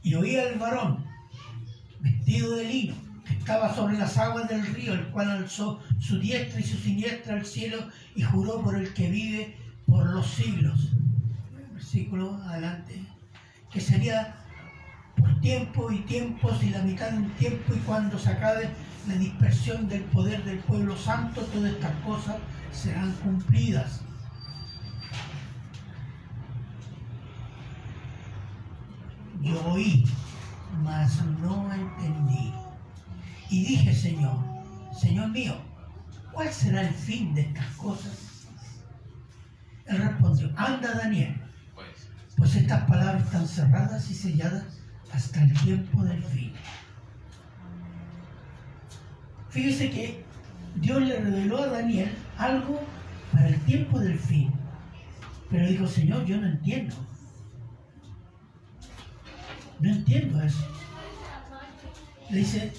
[0.03, 1.05] Y oía el varón,
[2.01, 2.95] vestido de lino,
[3.45, 7.45] estaba sobre las aguas del río, el cual alzó su diestra y su siniestra al
[7.45, 7.77] cielo
[8.17, 10.89] y juró por el que vive por los siglos.
[11.75, 13.05] Versículo adelante.
[13.71, 14.35] Que sería
[15.15, 18.71] por tiempo y tiempos y la mitad de un tiempo y cuando se acabe
[19.07, 22.37] la dispersión del poder del pueblo santo, todas estas cosas
[22.73, 24.01] serán cumplidas.
[29.43, 30.07] Yo oí,
[30.83, 32.64] mas no entendí.
[33.51, 34.37] Y dije, Señor,
[34.93, 35.55] Señor mío,
[36.33, 38.47] ¿cuál será el fin de estas cosas?
[39.87, 41.37] Él respondió, anda Daniel,
[42.37, 44.65] pues estas palabras están cerradas y selladas
[45.13, 46.53] hasta el tiempo del fin.
[49.51, 50.25] Fíjese que
[50.77, 52.81] Dios le reveló a Daniel algo
[53.33, 54.53] para el tiempo del fin.
[55.51, 56.97] Pero dijo, Señor, yo no entiendo.
[59.79, 60.67] No entiendo eso.
[62.31, 62.73] Le dice,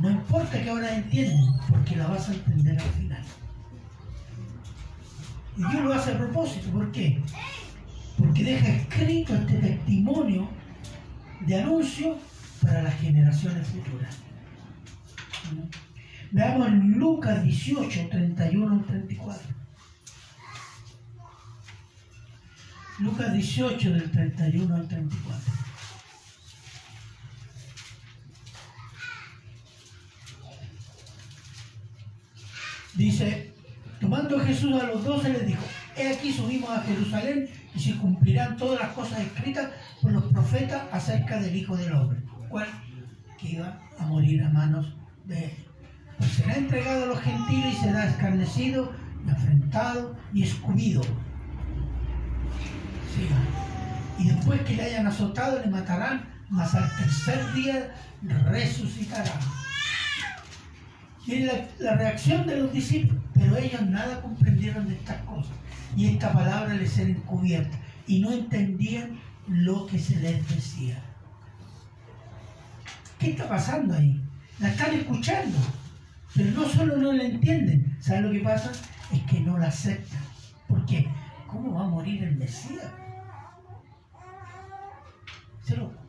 [0.00, 3.22] no importa que ahora entiendan, porque la vas a entender al final.
[5.56, 7.20] Y Dios lo hace a propósito, ¿por qué?
[8.16, 10.48] Porque deja escrito este testimonio
[11.40, 12.16] de anuncio
[12.62, 14.16] para las generaciones futuras.
[16.30, 19.48] Veamos Lucas 18, 31 al 34.
[23.00, 25.57] Lucas 18 del 31 al 34.
[32.98, 33.54] Dice,
[33.98, 35.62] tomando Jesús a los doce les dijo,
[35.96, 39.70] he aquí subimos a Jerusalén y se cumplirán todas las cosas escritas
[40.02, 42.68] por los profetas acerca del Hijo del Hombre, cual
[43.40, 45.68] que iba a morir a manos de él
[46.18, 48.92] pues será entregado a los gentiles y será escarnecido
[49.26, 51.00] y afrentado y escubido.
[54.18, 57.94] Y después que le hayan azotado, le matarán, mas al tercer día
[58.50, 59.32] resucitará.
[61.28, 65.52] Miren la, la, reacción de los discípulos, pero ellos nada comprendieron de estas cosas.
[65.94, 67.76] Y esta palabra les era encubierta.
[68.06, 71.02] Y no entendían lo que se les decía.
[73.18, 74.20] ¿Qué está pasando ahí?
[74.58, 75.58] La están escuchando,
[76.34, 78.72] pero no solo no la entienden, ¿saben lo que pasa?
[79.12, 80.22] Es que no la aceptan.
[80.66, 81.06] ¿Por qué?
[81.46, 82.90] ¿Cómo va a morir el Mesías?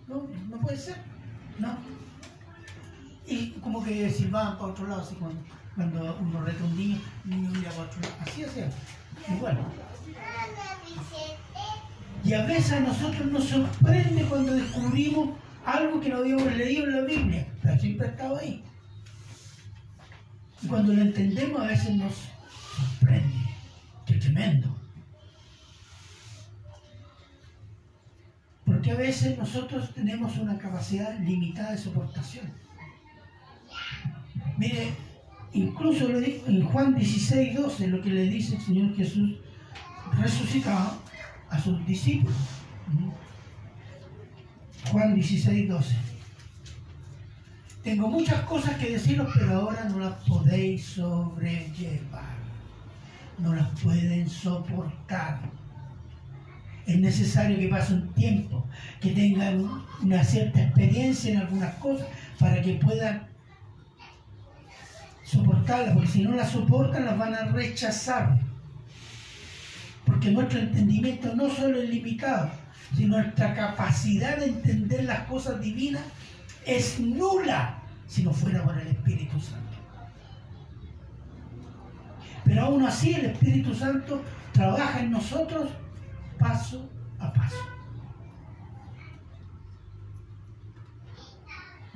[0.09, 0.95] No, no puede ser.
[1.59, 1.77] No.
[3.29, 5.39] Y como que silbaban para otro lado, así cuando,
[5.75, 8.15] cuando uno reta un niño, el niño mira para otro lado.
[8.21, 8.69] Así hacía.
[9.35, 9.59] Igual.
[12.23, 15.29] Y a veces a nosotros nos sorprende cuando descubrimos
[15.65, 18.63] algo que no habíamos leído en la Biblia, pero siempre ha estado ahí.
[20.61, 22.13] Y cuando lo entendemos a veces nos
[22.75, 23.35] sorprende.
[24.05, 24.75] Qué tremendo.
[28.65, 32.51] Porque a veces nosotros tenemos una capacidad limitada de soportación.
[34.59, 34.89] Mire,
[35.53, 39.37] incluso en Juan 16, 12, lo que le dice el Señor Jesús
[40.19, 41.01] resucitado
[41.49, 42.35] a sus discípulos.
[44.91, 45.95] Juan 16, 12.
[47.83, 52.37] Tengo muchas cosas que deciros, pero ahora no las podéis sobrellevar.
[53.37, 55.39] No las pueden soportar.
[56.85, 58.67] Es necesario que pase un tiempo,
[58.99, 62.07] que tengan una cierta experiencia en algunas cosas
[62.37, 63.28] para que puedan
[65.29, 68.39] soportarlas, porque si no las soportan las van a rechazar.
[70.05, 72.49] Porque nuestro entendimiento no solo es limitado,
[72.95, 76.01] sino nuestra capacidad de entender las cosas divinas
[76.65, 79.77] es nula si no fuera por el Espíritu Santo.
[82.43, 85.69] Pero aún así el Espíritu Santo trabaja en nosotros
[86.39, 87.55] paso a paso.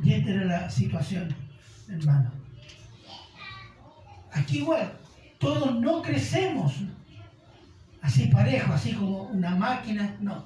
[0.03, 1.34] Y esta era la situación,
[1.89, 2.43] hermano.
[4.34, 4.97] Aquí igual,
[5.39, 6.81] todos no crecemos
[8.01, 10.43] así parejo, así como una máquina, no.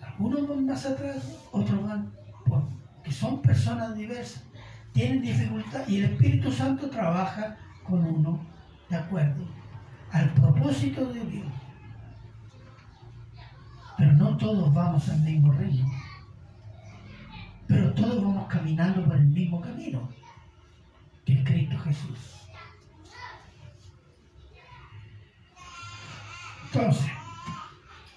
[0.00, 2.10] Algunos van más atrás, otros van,
[2.46, 4.44] porque son personas diversas,
[4.92, 8.40] tienen dificultad y el Espíritu Santo trabaja con uno
[8.88, 9.44] de acuerdo
[10.12, 11.52] al propósito de Dios.
[13.98, 15.92] Pero no todos vamos al mismo ritmo.
[17.66, 20.08] Pero todos vamos caminando por el mismo camino,
[21.24, 22.43] que es Cristo Jesús.
[26.74, 27.06] Entonces,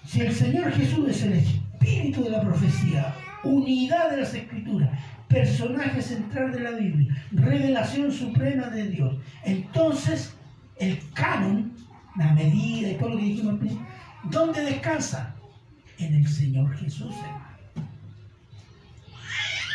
[0.04, 4.90] si el Señor Jesús es el espíritu de la profecía, unidad de las escrituras,
[5.28, 10.34] personaje central de la Biblia, revelación suprema de Dios, entonces
[10.76, 11.72] el canon,
[12.16, 13.86] la medida y todo lo que dijimos al principio,
[14.24, 15.36] ¿dónde descansa?
[15.98, 17.14] En el Señor Jesús,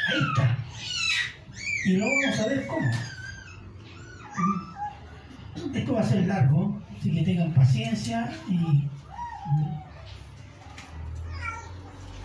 [0.09, 0.57] Ahí está.
[1.85, 2.91] Y luego vamos a ver cómo.
[5.73, 8.87] Esto va a ser largo, así que tengan paciencia y,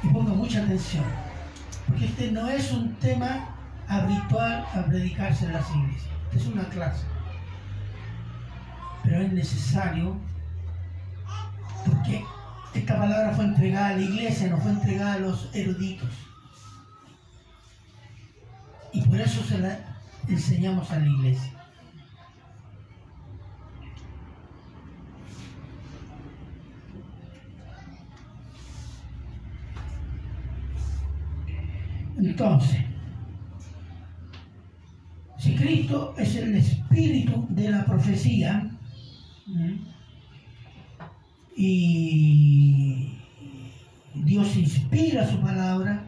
[0.05, 1.05] y pongan mucha atención.
[1.89, 3.49] Porque este no es un tema
[3.89, 6.14] habitual a predicarse en las iglesias.
[6.33, 7.05] es una clase.
[9.03, 10.16] Pero es necesario
[11.85, 12.24] porque
[12.72, 16.11] esta palabra fue entregada a la iglesia, no fue entregada a los eruditos.
[18.93, 19.76] Y por eso se la
[20.29, 21.57] enseñamos a la iglesia.
[32.18, 32.80] Entonces,
[35.38, 38.70] si Cristo es el espíritu de la profecía
[41.56, 43.18] y
[44.14, 46.04] Dios inspira su palabra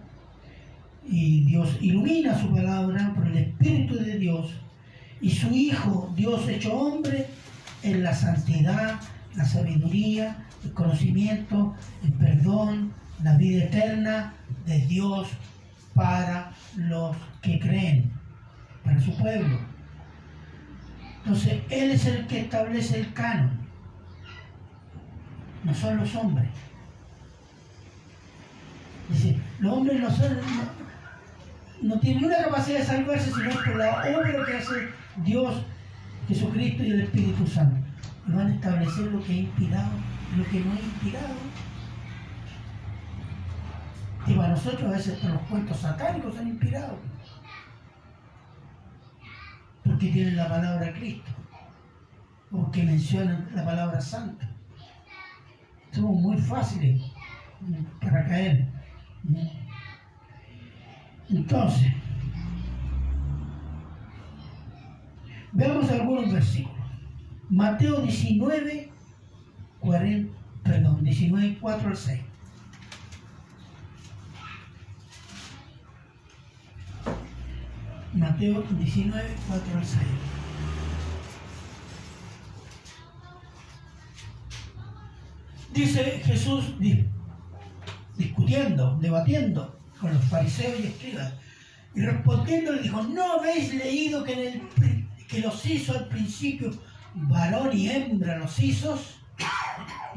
[1.08, 4.52] y Dios ilumina su palabra por el Espíritu de Dios
[5.20, 7.26] y su Hijo, Dios hecho hombre,
[7.82, 9.00] en la santidad,
[9.34, 12.92] la sabiduría, el conocimiento, el perdón,
[13.22, 14.34] la vida eterna
[14.66, 15.28] de Dios
[16.00, 18.10] para los que creen,
[18.82, 19.58] para su pueblo.
[21.18, 23.50] Entonces, Él es el que establece el canon,
[25.62, 26.48] no son los hombres.
[29.10, 30.08] Dice, los hombres no,
[31.82, 35.66] no, tienen una capacidad de salvarse sino por la obra que hace Dios,
[36.28, 37.76] Jesucristo y el Espíritu Santo.
[38.26, 39.90] Y van a establecer lo que es inspirado,
[40.34, 41.34] lo que no es inspirado.
[44.30, 46.96] Y para nosotros a veces los cuentos satánicos han inspirado.
[49.84, 51.30] Porque tienen la palabra Cristo.
[52.52, 54.48] O que mencionan la palabra santa.
[55.90, 57.02] Somos muy fáciles
[58.00, 58.68] para caer.
[61.28, 61.92] Entonces,
[65.52, 66.78] veamos algunos versículos.
[67.48, 68.92] Mateo 19,
[69.80, 72.29] 40, perdón, 19, 4 al 6.
[78.12, 80.02] Mateo 19, 4 al 6.
[85.72, 86.64] Dice Jesús
[88.16, 91.32] discutiendo, debatiendo con los fariseos y escribas,
[91.94, 94.60] y respondiendo le dijo, ¿no habéis leído que,
[95.42, 96.72] los hizo al principio
[97.14, 98.98] varón y hembra los hizo?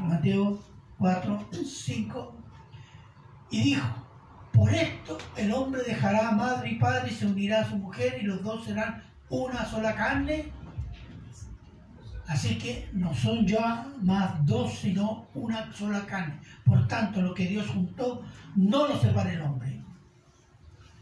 [0.00, 0.60] Mateo
[0.98, 2.36] 4, 5.
[3.50, 4.03] Y dijo,
[4.54, 8.18] por esto el hombre dejará a madre y padre y se unirá a su mujer
[8.20, 10.52] y los dos serán una sola carne.
[12.26, 16.38] Así que no son ya más dos, sino una sola carne.
[16.64, 18.24] Por tanto, lo que Dios juntó,
[18.56, 19.82] no lo separa el hombre.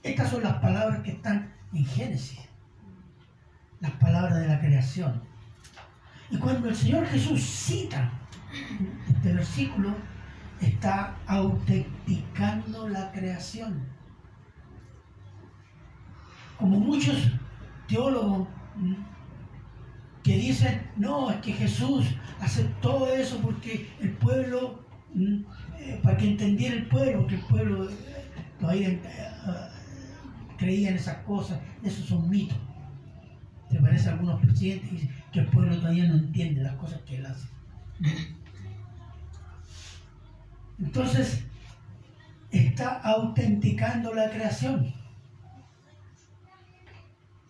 [0.03, 2.41] Estas son las palabras que están en Génesis.
[3.81, 5.23] Las palabras de la creación.
[6.31, 8.11] Y cuando el Señor Jesús cita
[9.09, 9.95] este versículo,
[10.67, 13.83] está autenticando la creación.
[16.59, 17.17] Como muchos
[17.89, 18.49] teólogos
[20.23, 22.07] que dicen, no, es que Jesús
[22.41, 24.85] aceptó eso porque el pueblo,
[25.17, 27.95] eh, para que entendiera el pueblo, que el pueblo eh,
[28.61, 29.01] todavía eh,
[30.59, 32.57] creía en esas cosas, esos son mitos.
[33.71, 37.27] Se parece a algunos presidentes que el pueblo todavía no entiende las cosas que él
[37.27, 37.49] hace.
[40.79, 41.45] Entonces,
[42.51, 44.93] está autenticando la creación.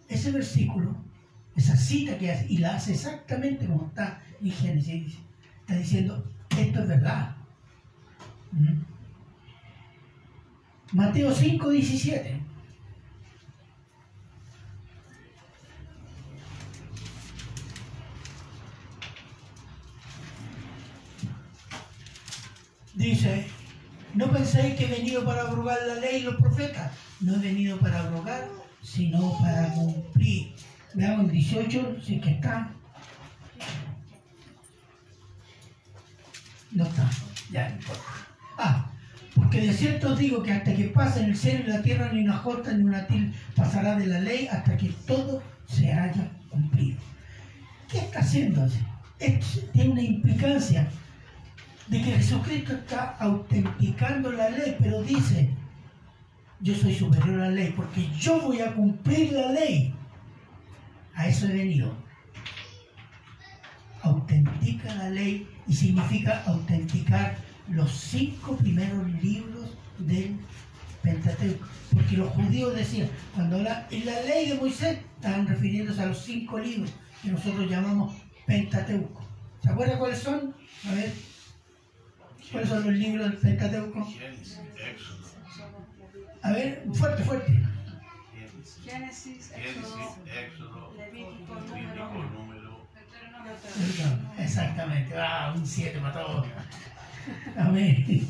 [0.08, 0.94] Ese versículo,
[1.56, 5.18] esa cita que hace, y la hace exactamente como está en Génesis,
[5.60, 6.24] está diciendo,
[6.58, 7.34] esto es verdad.
[8.52, 8.82] ¿Mm?
[10.92, 12.51] Mateo 5, 17.
[23.02, 23.44] Dice,
[24.14, 26.92] no penséis que he venido para abrogar la ley y los profetas.
[27.18, 28.48] No he venido para abrogar,
[28.80, 30.54] sino para cumplir.
[30.94, 32.70] Veamos el 18, si es que está.
[36.70, 37.10] No está,
[37.50, 38.02] ya no importa.
[38.56, 38.92] Ah,
[39.34, 42.12] porque de cierto os digo que hasta que pase en el cielo y la tierra
[42.12, 46.30] ni una jota ni una til pasará de la ley hasta que todo se haya
[46.48, 47.00] cumplido.
[47.90, 48.64] ¿Qué está haciendo?
[49.18, 50.88] Esto tiene una implicancia
[51.92, 55.50] de que Jesucristo está autenticando la ley, pero dice,
[56.60, 59.94] yo soy superior a la ley porque yo voy a cumplir la ley.
[61.14, 61.94] A eso he venido.
[64.00, 67.36] Autentica la ley y significa autenticar
[67.68, 70.38] los cinco primeros libros del
[71.02, 71.66] Pentateuco.
[71.92, 76.24] Porque los judíos decían, cuando la, en la ley de Moisés estaban refiriéndose a los
[76.24, 76.90] cinco libros
[77.22, 78.14] que nosotros llamamos
[78.46, 79.22] Pentateuco.
[79.62, 80.54] ¿Se acuerdan cuáles son?
[80.88, 81.12] A ver,
[82.52, 84.08] ¿cuáles son los libros del Pentateuco?
[86.42, 87.62] A ver, fuerte, fuerte.
[88.84, 91.54] Génesis, Éxodo, Levítico,
[92.34, 92.88] número,
[94.38, 96.46] Exactamente, ah, un 7 para todos.
[97.56, 98.28] Amén.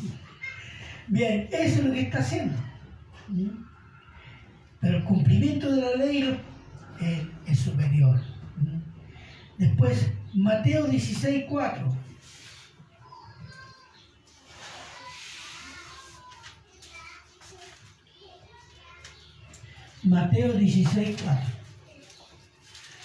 [1.08, 2.54] Bien, eso es lo que está haciendo.
[4.80, 6.40] Pero el cumplimiento de la ley
[7.46, 8.20] es, superior.
[9.58, 12.01] Después, Mateo 16, 4.
[20.02, 21.42] Mateo 16, 4.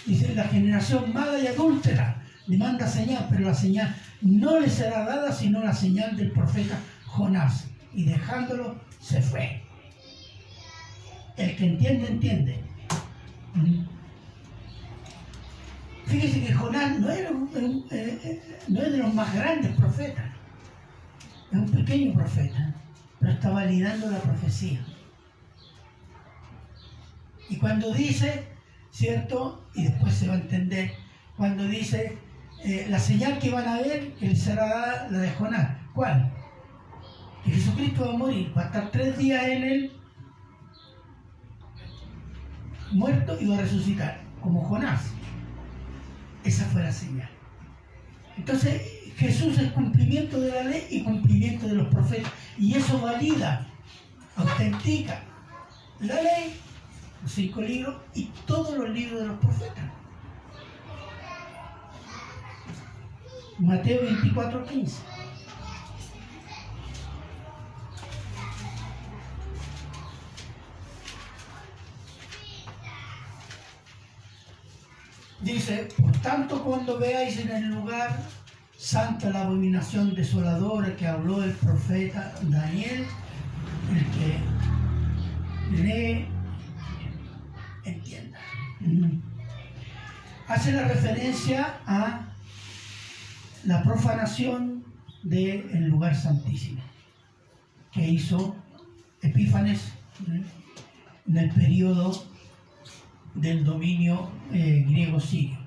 [0.08, 5.32] Dice, la generación mala y adúltera demanda señal, pero la señal no le será dada
[5.32, 7.68] sino la señal del profeta Jonás.
[7.94, 9.62] Y dejándolo, se fue.
[11.36, 12.64] El que entiende, entiende.
[13.54, 13.86] Mm.
[16.06, 20.26] Fíjese que Jonás no, era eh, eh, no es de los más grandes profetas.
[21.52, 22.74] Es un pequeño profeta,
[23.20, 24.80] pero está validando la profecía.
[27.50, 28.46] Y cuando dice,
[28.92, 29.66] ¿cierto?
[29.74, 30.92] Y después se va a entender,
[31.36, 32.18] cuando dice,
[32.64, 35.78] eh, la señal que van a ver, que les será la de Jonás.
[35.94, 36.34] ¿Cuál?
[37.44, 39.92] Que Jesucristo va a morir, va a estar tres días en él
[42.92, 45.12] muerto y va a resucitar, como Jonás.
[46.44, 47.30] Esa fue la señal.
[48.38, 48.82] Entonces,
[49.18, 52.32] Jesús es cumplimiento de la ley y cumplimiento de los profetas.
[52.58, 53.68] Y eso valida,
[54.36, 55.22] autentica
[56.00, 56.60] la ley
[57.22, 59.86] los cinco libros y todos los libros de los profetas.
[63.60, 64.98] Mateo 24, 15.
[75.42, 78.20] Dice, por tanto cuando veáis en el lugar
[78.78, 83.06] santa la abominación desoladora que habló el profeta Daniel,
[83.92, 84.06] el
[85.76, 86.37] que lee.
[90.48, 92.22] Hace la referencia a
[93.66, 94.84] la profanación
[95.24, 96.82] del lugar santísimo
[97.92, 98.56] que hizo
[99.22, 99.92] Epífanes
[101.28, 102.24] en el periodo
[103.34, 105.58] del dominio eh, griego sirio.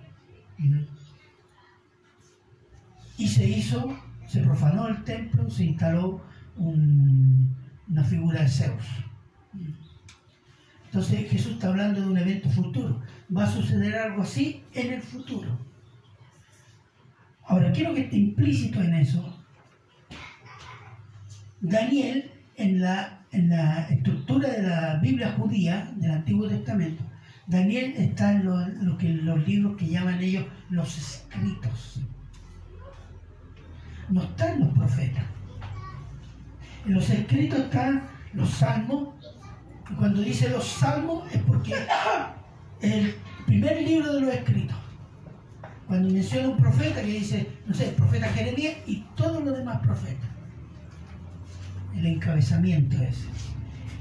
[3.19, 6.23] Y se hizo, se profanó el templo, se instaló
[6.57, 8.85] una figura de Zeus.
[10.93, 13.01] Entonces Jesús está hablando de un evento futuro.
[13.35, 15.57] Va a suceder algo así en el futuro.
[17.45, 19.41] Ahora, quiero que esté implícito en eso.
[21.61, 27.05] Daniel, en la, en la estructura de la Biblia judía, del Antiguo Testamento,
[27.47, 32.01] Daniel está en los libros que llaman ellos los escritos.
[34.09, 35.25] No están los profetas.
[36.85, 39.09] En los escritos están los salmos,
[39.99, 41.75] cuando dice los salmos es porque
[42.81, 43.15] es el
[43.47, 44.77] primer libro de los escritos.
[45.87, 49.81] Cuando menciona un profeta que dice, no sé, el profeta Jeremías y todos los demás
[49.81, 50.29] profetas.
[51.97, 53.27] El encabezamiento ese.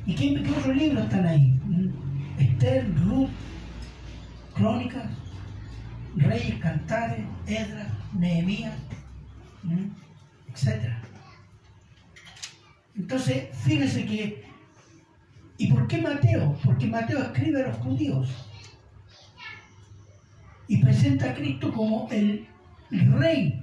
[0.05, 1.59] ¿Y qué, otros libros están ahí?
[1.65, 1.89] ¿Mm?
[2.39, 3.29] Esther, Ruth,
[4.53, 5.09] Crónicas,
[6.15, 8.75] Reyes, Cantares, Edra, Nehemías,
[9.63, 9.87] ¿Mm?
[10.51, 10.93] etc.
[12.95, 14.49] Entonces, fíjese que
[15.60, 16.57] ¿Y por qué Mateo?
[16.64, 18.30] Porque Mateo escribe a los judíos
[20.70, 22.47] y presenta a Cristo como el
[22.89, 23.62] rey,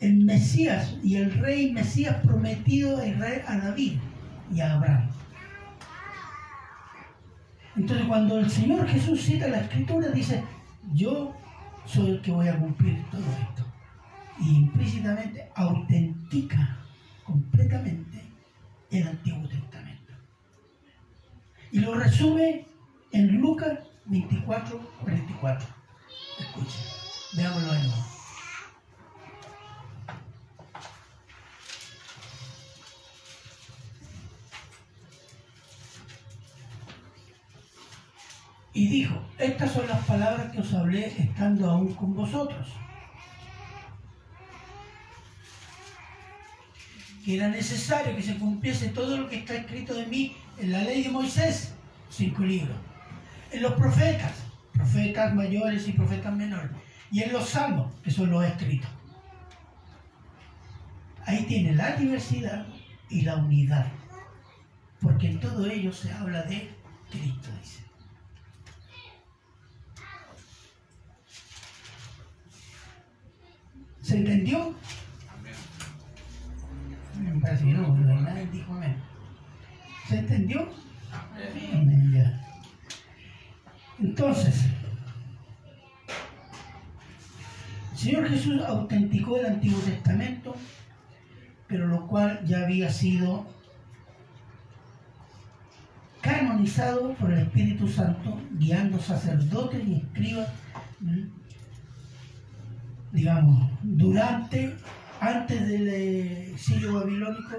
[0.00, 3.94] el Mesías y el rey Mesías prometido a Israel a David
[4.52, 5.08] y a Abraham.
[7.74, 10.44] Entonces cuando el Señor Jesús cita la escritura dice,
[10.92, 11.34] yo
[11.86, 13.64] soy el que voy a cumplir todo esto.
[14.42, 16.76] Y implícitamente autentica
[17.24, 18.22] completamente
[18.90, 19.83] el Antiguo Testamento.
[21.74, 22.68] Y lo resume
[23.10, 25.68] en Lucas 24, 44.
[26.38, 26.84] Escuchen,
[27.32, 28.04] veámoslo de nuevo.
[38.72, 42.68] Y dijo, estas son las palabras que os hablé estando aún con vosotros.
[47.24, 50.82] Que era necesario que se cumpliese todo lo que está escrito de mí en la
[50.82, 51.74] ley de Moisés,
[52.10, 52.76] cinco libros,
[53.50, 54.32] en los profetas,
[54.72, 56.70] profetas mayores y profetas menores,
[57.10, 58.90] y en los salmos, que son los escritos.
[61.26, 62.66] Ahí tiene la diversidad
[63.08, 63.86] y la unidad,
[65.00, 66.70] porque en todo ello se habla de
[67.10, 67.84] Cristo, dice.
[74.02, 74.74] ¿Se entendió?
[77.18, 79.13] Me parece que no, nadie dijo amén.
[80.08, 80.68] ¿Se entendió?
[81.72, 82.40] Amén, ya.
[84.00, 84.66] Entonces,
[87.92, 90.54] el Señor Jesús autenticó el Antiguo Testamento,
[91.66, 93.46] pero lo cual ya había sido
[96.20, 100.48] canonizado por el Espíritu Santo, guiando sacerdotes y escribas
[103.14, 104.74] digamos, durante,
[105.20, 107.56] antes del exilio babilónico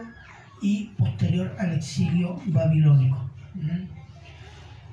[0.65, 3.29] y posterior al exilio babilónico.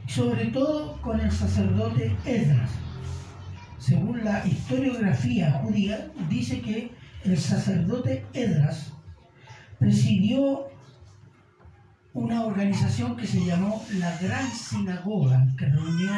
[0.06, 2.70] Sobre todo con el sacerdote Esdras.
[3.78, 6.90] Según la historiografía judía, dice que
[7.24, 8.92] el sacerdote Esdras
[9.78, 10.66] presidió
[12.12, 16.12] una organización que se llamó la Gran Sinagoga, que reunió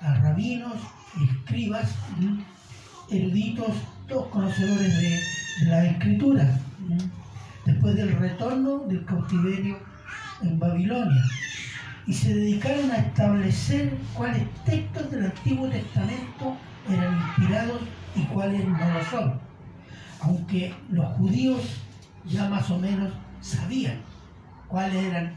[0.00, 0.74] a rabinos,
[1.30, 1.94] escribas,
[3.08, 3.70] eruditos,
[4.08, 5.20] todos conocedores de,
[5.68, 6.58] la escritura,
[7.66, 9.78] después del retorno del cautiverio
[10.42, 11.22] en Babilonia.
[12.06, 16.56] Y se dedicaron a establecer cuáles textos del Antiguo Testamento
[16.88, 17.80] eran inspirados
[18.14, 19.40] y cuáles no lo son.
[20.20, 21.82] Aunque los judíos
[22.24, 23.98] ya más o menos sabían
[24.68, 25.34] cuáles eran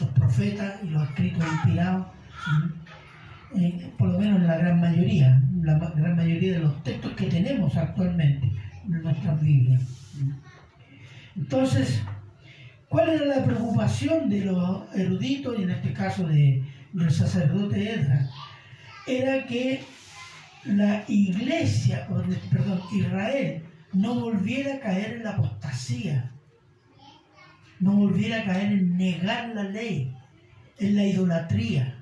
[0.00, 2.06] los profetas y los escritos inspirados,
[3.96, 7.74] por lo menos en la gran mayoría la gran mayoría de los textos que tenemos
[7.76, 8.52] actualmente
[8.84, 10.03] en nuestras Biblias.
[11.36, 12.02] Entonces,
[12.88, 16.62] ¿cuál era la preocupación de los eruditos, y en este caso de,
[16.92, 18.28] del sacerdote Edra?
[19.06, 19.82] Era que
[20.64, 22.06] la iglesia,
[22.50, 23.62] perdón, Israel,
[23.92, 26.30] no volviera a caer en la apostasía,
[27.80, 30.14] no volviera a caer en negar la ley,
[30.78, 31.94] en la idolatría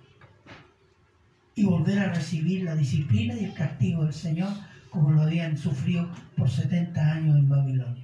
[1.55, 4.53] y volver a recibir la disciplina y el castigo del Señor
[4.91, 8.02] como lo habían sufrido por 70 años en Babilonia.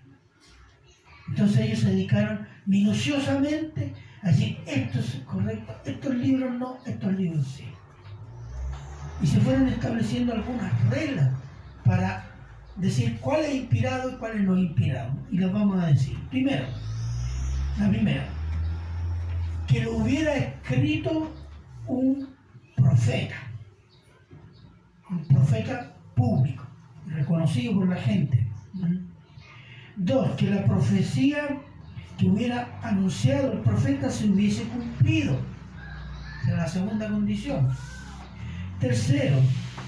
[1.29, 7.47] Entonces ellos se dedicaron minuciosamente a decir, esto es correcto, estos libros no, estos libros
[7.47, 7.65] sí.
[9.23, 11.31] Y se fueron estableciendo algunas reglas
[11.85, 12.25] para
[12.77, 15.13] decir cuál es inspirado y cuál es no inspirado.
[15.31, 16.17] Y las vamos a decir.
[16.31, 16.67] Primero,
[17.79, 18.25] la primera,
[19.67, 21.33] que lo hubiera escrito
[21.87, 22.29] un
[22.77, 23.37] profeta,
[25.11, 26.67] un profeta público,
[27.07, 28.47] reconocido por la gente.
[29.99, 31.59] Dos, que la profecía
[32.17, 35.37] que hubiera anunciado el profeta se hubiese cumplido.
[36.43, 37.69] Esa es la segunda condición.
[38.79, 39.39] Tercero,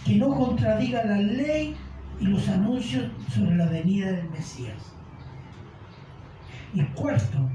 [0.05, 1.77] que no contradiga la ley
[2.21, 4.93] y los anuncios sobre la venida del Mesías.
[6.75, 7.49] Y cuarto,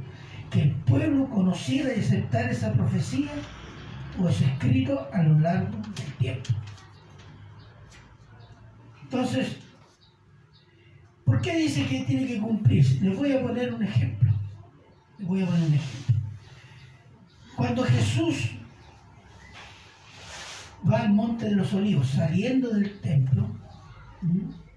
[0.49, 3.32] que el pueblo conociera y aceptara esa profecía
[4.18, 6.49] pues escrito a lo largo del tiempo.
[9.03, 9.58] Entonces,
[11.26, 13.01] ¿por qué dice que tiene que cumplirse?
[13.01, 14.32] Les voy a poner un ejemplo.
[15.17, 16.15] Les voy a poner un ejemplo.
[17.55, 18.51] Cuando Jesús
[20.89, 23.49] va al monte de los olivos, saliendo del templo,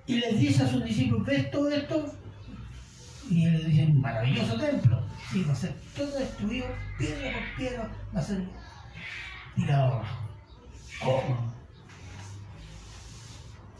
[0.06, 2.14] y les dice a sus discípulos, ¿ves todo esto?
[3.30, 5.06] Y ellos dicen, maravilloso templo.
[5.30, 6.66] Sí, va a ser todo destruido,
[6.98, 8.42] piedra por piedra, va a ser
[9.54, 10.02] tirado
[11.02, 11.52] ¿Cómo?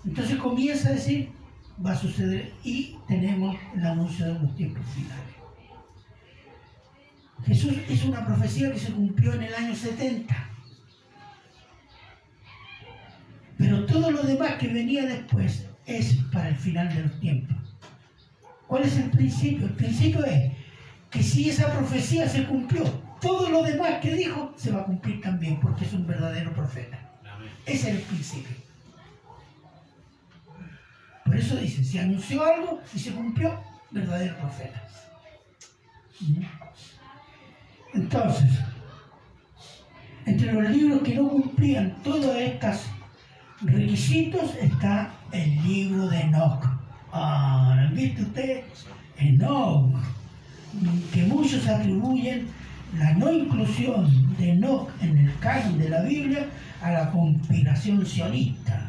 [0.05, 1.33] Entonces comienza a decir,
[1.85, 5.39] va a suceder y tenemos el anuncio de los tiempos finales.
[7.47, 10.35] Jesús es una profecía que se cumplió en el año 70.
[13.57, 17.57] Pero todo lo demás que venía después es para el final de los tiempos.
[18.67, 19.67] ¿Cuál es el principio?
[19.67, 20.53] El principio es
[21.11, 22.85] que si esa profecía se cumplió,
[23.21, 26.99] todo lo demás que dijo se va a cumplir también, porque es un verdadero profeta.
[27.65, 28.68] Ese es el principio.
[31.29, 33.61] Por eso dice, si anunció algo y se cumplió,
[33.91, 34.83] verdadero profeta.
[37.93, 38.51] Entonces,
[40.25, 42.87] entre los libros que no cumplían todos estos
[43.61, 46.65] requisitos está el libro de Enoch.
[47.13, 48.65] Ah, ¿han visto ustedes?
[49.19, 49.97] Enoch,
[51.13, 52.49] que muchos atribuyen
[52.99, 56.47] la no inclusión de Enoch en el canon de la Biblia
[56.81, 58.88] a la conspiración sionista,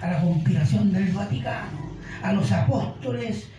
[0.00, 1.90] a la conspiración del Vaticano,
[2.22, 3.50] a los apóstoles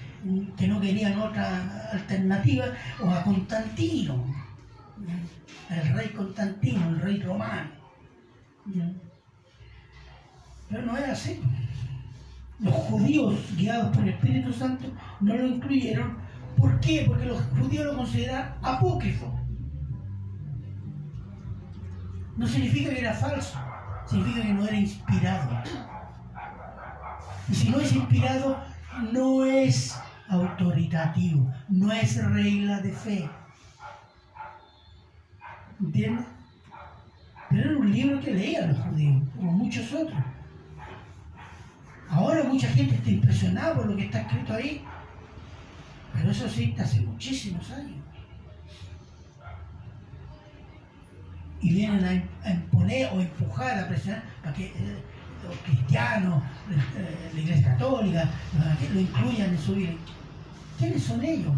[0.57, 2.65] que no querían otra alternativa,
[3.03, 4.23] o a Constantino,
[5.69, 7.69] el rey Constantino, el rey romano.
[10.69, 11.41] Pero no es así.
[12.59, 14.85] Los judíos, guiados por el Espíritu Santo,
[15.19, 16.17] no lo incluyeron.
[16.57, 17.05] ¿Por qué?
[17.07, 19.33] Porque los judíos lo consideran apócrifo.
[22.37, 23.59] No significa que era falso,
[24.07, 25.63] significa que no era inspirado.
[27.49, 28.57] Y si no es inspirado,
[29.11, 29.97] no es
[30.29, 33.29] autoritativo, no es regla de fe.
[35.79, 36.25] ¿Entiendes?
[37.49, 40.19] Pero era un libro que leían los judíos, como muchos otros.
[42.09, 44.83] Ahora mucha gente está impresionada por lo que está escrito ahí,
[46.13, 47.97] pero eso sí está hace muchísimos años.
[51.61, 55.03] Y vienen a, imponer o empujar, a presionar para que eh,
[55.47, 56.43] los cristianos,
[56.95, 58.29] eh, la iglesia católica,
[58.93, 59.93] lo incluyan en su vida.
[60.77, 61.53] ¿Quiénes son ellos?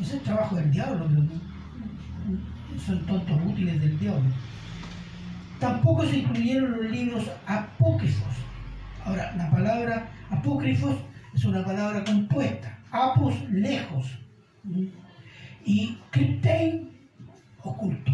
[0.00, 1.06] Ese es el trabajo del diablo.
[2.86, 4.30] Son tontos útiles del diablo.
[5.58, 8.34] Tampoco se incluyeron los libros apócrifos.
[9.04, 10.96] Ahora, la palabra apócrifos
[11.34, 12.78] es una palabra compuesta.
[12.90, 14.06] Apos, lejos.
[15.64, 16.90] Y criptein,
[17.62, 18.12] oculto.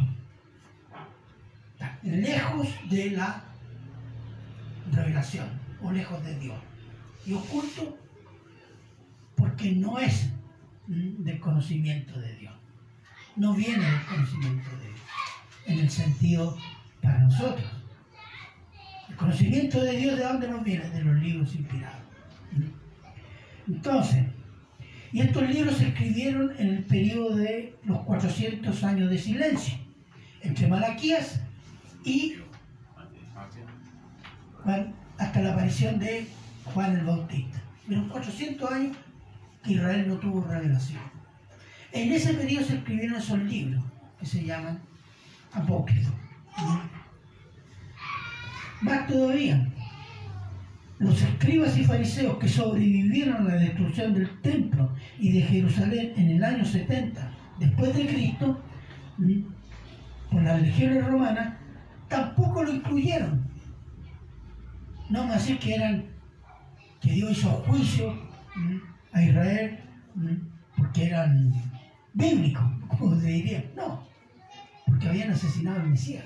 [2.02, 3.45] Lejos de la
[4.92, 5.48] revelación
[5.82, 6.58] o lejos de Dios.
[7.26, 7.98] Y oculto
[9.36, 10.30] porque no es
[10.86, 12.54] del conocimiento de Dios.
[13.36, 15.00] No viene del conocimiento de Dios,
[15.66, 16.56] en el sentido
[17.02, 17.70] para nosotros.
[19.08, 20.88] El conocimiento de Dios, ¿de dónde nos viene?
[20.90, 22.00] De los libros inspirados.
[23.68, 24.26] Entonces,
[25.12, 29.78] y estos libros se escribieron en el periodo de los 400 años de silencio,
[30.42, 31.40] entre Malaquías
[32.04, 32.34] y
[35.18, 36.26] hasta la aparición de
[36.64, 37.60] Juan el Bautista.
[37.88, 38.96] En los 400 años
[39.64, 41.02] Israel no tuvo revelación.
[41.92, 43.82] En ese periodo se escribieron esos libros
[44.18, 44.80] que se llaman
[45.52, 46.12] apócrifos.
[48.82, 49.66] Más todavía,
[50.98, 56.30] los escribas y fariseos que sobrevivieron a la destrucción del templo y de Jerusalén en
[56.30, 58.60] el año 70 después de Cristo,
[60.30, 61.54] por las legiones romanas,
[62.08, 63.55] tampoco lo incluyeron.
[65.08, 66.04] No más decir que eran,
[67.00, 68.12] que Dios hizo juicio
[69.12, 69.78] a Israel
[70.76, 71.52] porque eran
[72.12, 73.64] bíblicos, como se diría.
[73.76, 74.06] No,
[74.86, 76.24] porque habían asesinado al Mesías.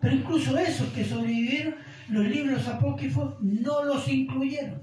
[0.00, 1.74] Pero incluso esos que sobrevivieron,
[2.08, 4.80] los libros apócrifos no los incluyeron.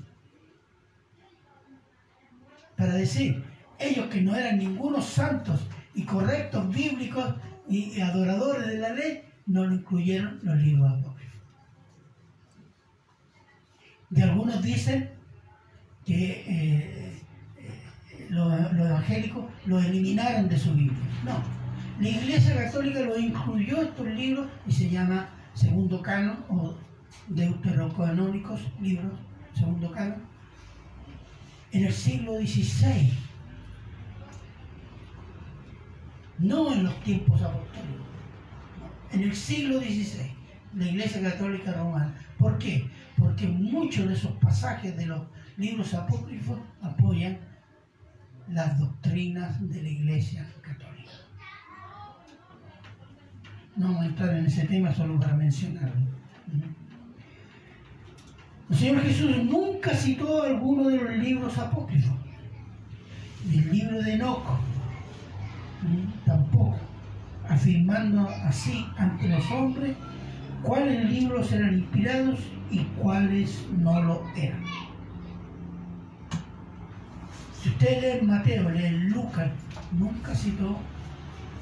[2.75, 3.41] Para decir,
[3.79, 5.61] ellos que no eran ningunos santos
[5.93, 7.35] y correctos bíblicos
[7.69, 11.04] y adoradores de la ley, no lo incluyeron los libros
[14.15, 15.09] De algunos dicen
[16.05, 17.21] que eh,
[17.57, 20.97] eh, los, evangélicos lo eliminaron de su Biblia.
[21.25, 21.37] No,
[21.99, 26.75] la Iglesia Católica lo incluyó estos libros y se llama Segundo Canon o
[27.27, 29.19] Deuterocanónicos, libros,
[29.53, 30.21] Segundo Canon,
[31.73, 33.11] en el siglo XVI.
[36.39, 38.07] No en los tiempos apostólicos,
[39.11, 40.31] en el siglo XVI,
[40.73, 42.15] la Iglesia Católica Romana.
[42.37, 42.89] ¿Por qué?
[43.17, 45.21] Porque muchos de esos pasajes de los
[45.57, 47.37] libros apócrifos apoyan
[48.49, 51.11] las doctrinas de la Iglesia Católica.
[53.75, 56.15] No vamos a entrar en ese tema solo para mencionarlo.
[58.69, 62.17] El Señor Jesús nunca citó alguno de los libros apócrifos.
[63.51, 64.59] El libro de Enoch
[66.25, 66.77] tampoco,
[67.47, 69.95] afirmando así ante los hombres
[70.65, 72.39] cuáles libros eran inspirados
[72.71, 74.63] y cuáles no lo eran.
[77.61, 79.51] Si usted lee Mateo, lee Lucas,
[79.91, 80.77] nunca citó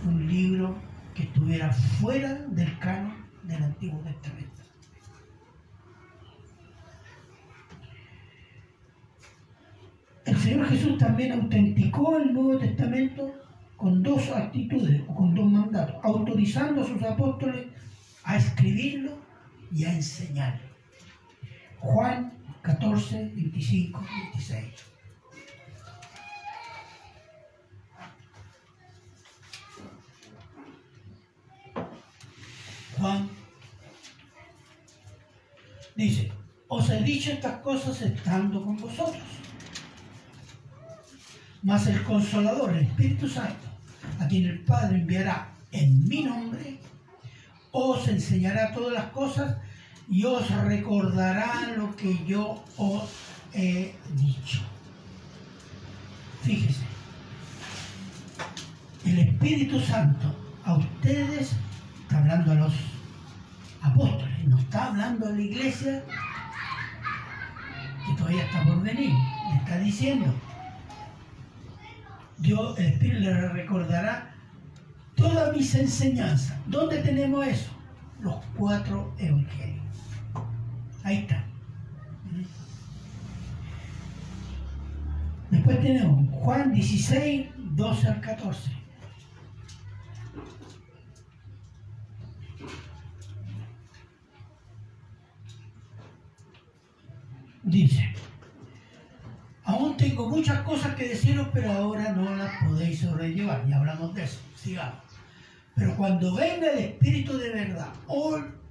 [0.05, 0.75] un libro
[1.13, 4.63] que estuviera fuera del canon del Antiguo Testamento.
[10.25, 13.33] El Señor Jesús también autenticó el Nuevo Testamento
[13.75, 17.72] con dos actitudes o con dos mandatos, autorizando a sus apóstoles
[18.23, 19.17] a escribirlo
[19.71, 20.67] y a enseñarlo.
[21.79, 24.01] Juan 14, 25,
[24.33, 24.63] 26.
[32.97, 33.29] Juan
[35.95, 36.31] dice,
[36.67, 39.21] os he dicho estas cosas estando con vosotros.
[41.63, 43.67] Mas el consolador, el Espíritu Santo,
[44.19, 46.79] a quien el Padre enviará en mi nombre,
[47.73, 49.57] os enseñará todas las cosas
[50.07, 53.09] y os recordará lo que yo os
[53.51, 54.61] he dicho.
[56.43, 56.83] Fíjese,
[59.05, 61.53] el Espíritu Santo a ustedes
[62.03, 62.73] está hablando a los
[63.81, 66.03] apóstoles, no está hablando a la iglesia
[68.05, 69.13] que todavía está por venir,
[69.49, 70.31] le está diciendo.
[72.37, 74.32] Dios, el Espíritu le recordará
[75.15, 76.57] todas mis enseñanzas.
[76.67, 77.71] ¿Dónde tenemos eso?
[78.19, 79.83] Los cuatro evangelios.
[81.03, 81.43] Ahí está.
[85.51, 88.71] Después tenemos Juan 16, 12 al 14.
[97.63, 98.13] Dice,
[100.03, 103.65] tengo muchas cosas que deciros, pero ahora no las podéis sobrellevar.
[103.67, 104.99] Ya hablamos de eso, sigamos.
[105.75, 107.87] Pero cuando venga el Espíritu de verdad,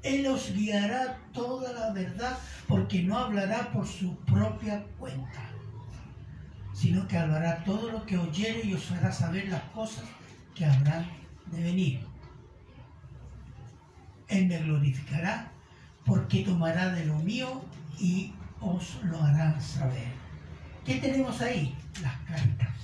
[0.03, 5.49] Él os guiará toda la verdad, porque no hablará por su propia cuenta,
[6.75, 10.05] sino que hablará todo lo que oyere y os hará saber las cosas
[10.55, 11.07] que habrán
[11.47, 12.01] de venir.
[14.29, 15.51] Él me glorificará,
[16.05, 17.63] porque tomará de lo mío
[17.99, 20.22] y os lo harán saber.
[20.85, 21.75] ¿Qué tenemos ahí?
[22.03, 22.75] Las cartas.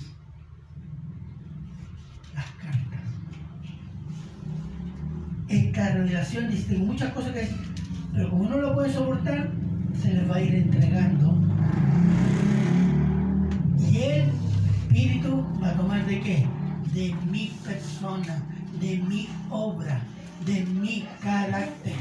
[2.33, 2.99] Las cartas.
[5.49, 7.57] Esta revelación dice, muchas cosas que decir,
[8.13, 9.49] pero como no lo puede soportar,
[10.01, 11.35] se les va a ir entregando.
[13.79, 14.29] Y el
[14.77, 16.47] Espíritu va a tomar de qué?
[16.93, 18.41] De mi persona,
[18.79, 19.99] de mi obra,
[20.45, 21.95] de mi carácter.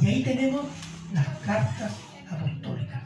[0.00, 0.66] Y ahí tenemos
[1.12, 1.92] las cartas
[2.30, 3.02] apostólicas,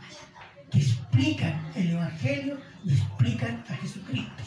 [0.70, 0.82] que
[1.18, 4.42] explican el Evangelio y explican a Jesucristo.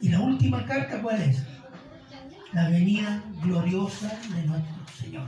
[0.00, 1.42] Y la última carta, ¿cuál es?
[2.52, 5.26] La venida gloriosa de nuestro Señor.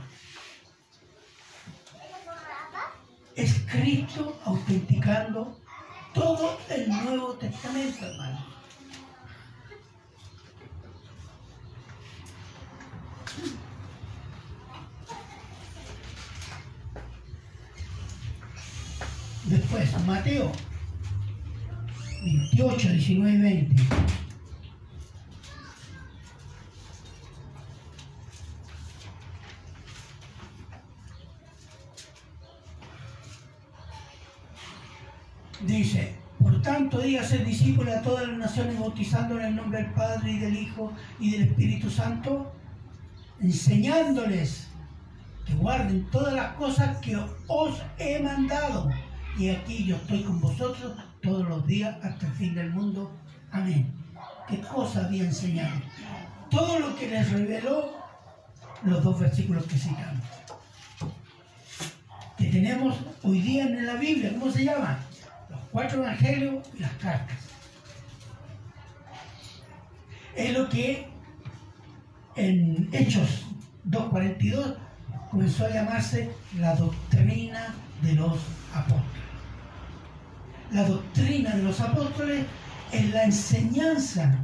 [3.35, 5.59] Es Cristo autenticando
[6.13, 8.45] todo el Nuevo Testamento, hermano.
[19.49, 20.51] Después, Mateo
[22.23, 23.83] 28, 19 y 20.
[35.65, 39.91] Dice, por tanto, diga ser discípulos a todas las naciones, bautizándoles en el nombre del
[39.93, 42.53] Padre y del Hijo y del Espíritu Santo,
[43.41, 44.67] enseñándoles
[45.47, 48.91] que guarden todas las cosas que os he mandado
[49.37, 53.11] y aquí yo estoy con vosotros todos los días hasta el fin del mundo.
[53.51, 53.91] Amén.
[54.47, 55.81] ¿Qué cosa había enseñado?
[56.49, 57.93] Todo lo que les reveló
[58.83, 60.23] los dos versículos que citamos.
[62.37, 64.99] Que tenemos hoy día en la Biblia, ¿cómo se llama?
[65.49, 67.37] Los cuatro evangelios y las cartas.
[70.35, 71.07] Es lo que
[72.35, 73.43] en Hechos
[73.89, 74.77] 2.42
[75.29, 78.39] comenzó a llamarse la doctrina de los
[78.73, 79.29] apóstoles
[80.71, 82.45] la doctrina de los apóstoles
[82.91, 84.37] es la enseñanza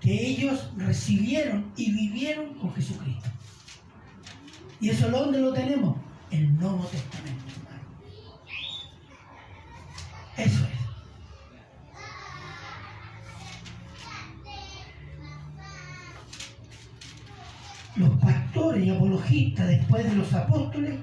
[0.00, 3.28] que ellos recibieron y vivieron con Jesucristo.
[4.80, 5.96] ¿Y eso dónde lo tenemos?
[6.30, 7.82] El Nuevo Testamento, hermano.
[10.36, 10.76] Eso es.
[17.96, 20.94] Los pastores y apologistas después de los apóstoles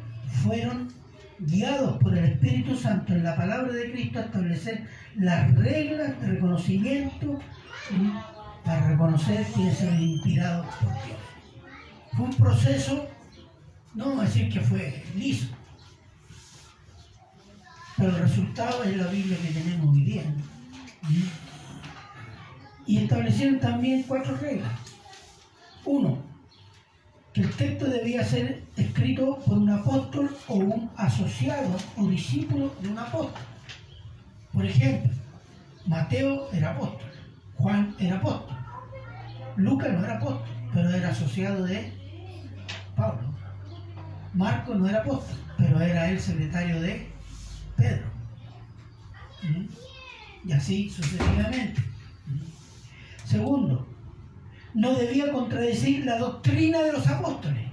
[0.43, 1.02] fueron
[1.39, 6.27] guiados por el Espíritu Santo en la palabra de Cristo, a establecer las reglas de
[6.27, 7.39] reconocimiento
[8.63, 11.17] para reconocer quién es el inspirado por Dios.
[12.13, 13.07] Fue un proceso,
[13.95, 15.47] no vamos a decir que fue liso,
[17.97, 20.23] pero el resultado es la Biblia que tenemos hoy día.
[22.85, 24.71] Y establecieron también cuatro reglas.
[25.85, 26.32] Uno,
[27.33, 32.89] que el texto debía ser escrito por un apóstol o un asociado o discípulo de
[32.89, 33.41] un apóstol.
[34.51, 35.11] Por ejemplo,
[35.87, 37.09] Mateo era apóstol,
[37.55, 38.55] Juan era apóstol,
[39.55, 41.91] Lucas no era apóstol, pero era asociado de
[42.95, 43.33] Pablo.
[44.35, 47.07] Marco no era apóstol, pero era el secretario de
[47.75, 48.05] Pedro.
[49.43, 50.47] ¿Mm?
[50.49, 51.81] Y así sucesivamente.
[52.27, 53.27] ¿Mm?
[53.27, 53.92] Segundo,
[54.73, 57.63] no debía contradecir la doctrina de los apóstoles.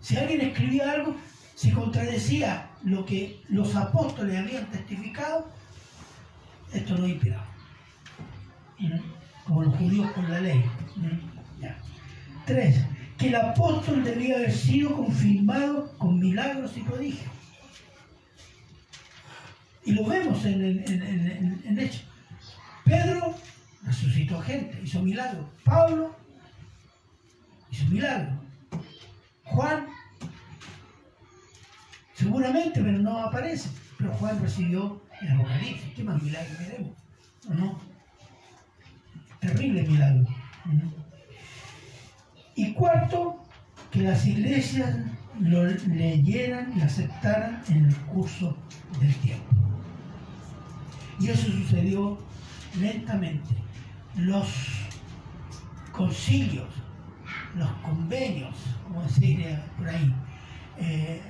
[0.00, 1.16] Si alguien escribía algo,
[1.54, 5.48] si contradecía lo que los apóstoles habían testificado,
[6.72, 7.44] esto no es inspirado.
[9.44, 10.64] Como los judíos con la ley.
[12.46, 12.76] Tres,
[13.18, 17.30] que el apóstol debía haber sido confirmado con milagros y prodigios.
[19.84, 22.00] Y lo vemos en, en, en, hecho.
[22.00, 22.07] Pedro
[24.28, 25.46] resucitó gente, hizo milagros.
[25.64, 26.14] Pablo
[27.70, 28.34] hizo milagros.
[29.44, 29.86] Juan,
[32.14, 33.70] seguramente, pero no aparece.
[33.96, 35.94] Pero Juan recibió el Apocalipsis.
[35.94, 36.96] ¿Qué más milagros queremos?
[37.48, 37.80] ¿O no?
[39.40, 40.26] Terrible milagro.
[42.54, 43.42] Y cuarto,
[43.90, 44.96] que las iglesias
[45.40, 48.56] lo leyeran y aceptaran en el curso
[49.00, 49.46] del tiempo.
[51.20, 52.18] Y eso sucedió
[52.78, 53.67] lentamente.
[54.18, 54.48] Los
[55.92, 56.68] concilios,
[57.56, 58.54] los convenios,
[58.84, 60.14] como decir por ahí,
[60.78, 61.20] eh,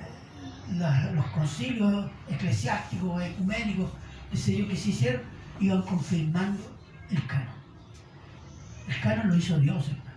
[1.15, 3.91] los, concilios eclesiásticos, ecuménicos,
[4.33, 5.23] ese yo, que se hicieron,
[5.61, 6.63] iban confirmando
[7.11, 7.59] el canon.
[8.89, 10.11] El canon lo hizo Dios, hermano.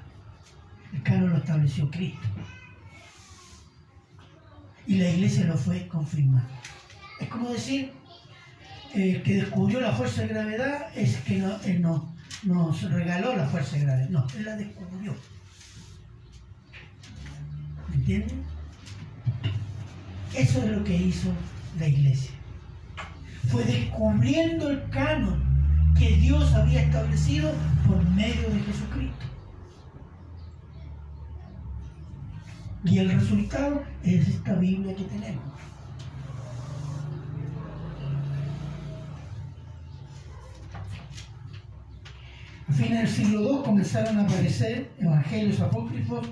[0.94, 2.28] El canon lo estableció Cristo.
[4.88, 6.50] Y la iglesia lo fue confirmando.
[7.20, 7.94] Es como decir,
[8.94, 12.11] eh, que descubrió la fuerza de gravedad es que no, no,
[12.44, 14.10] nos regaló la fuerza de gravedad.
[14.10, 15.16] No, él la descubrió.
[17.90, 18.44] ¿Me entienden?
[20.36, 21.30] Eso es lo que hizo
[21.80, 22.32] la iglesia.
[23.50, 25.44] Fue descubriendo el canon
[25.98, 27.52] que Dios había establecido
[27.88, 29.26] por medio de Jesucristo.
[32.84, 35.44] Y el resultado es esta Biblia que tenemos.
[42.74, 46.28] Fines del siglo II comenzaron a aparecer evangelios apócrifos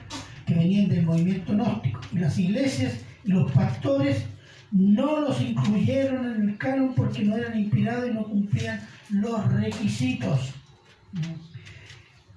[0.45, 2.01] que venían del movimiento gnóstico.
[2.11, 4.25] Y las iglesias y los pastores
[4.71, 10.53] no los incluyeron en el canon porque no eran inspirados y no cumplían los requisitos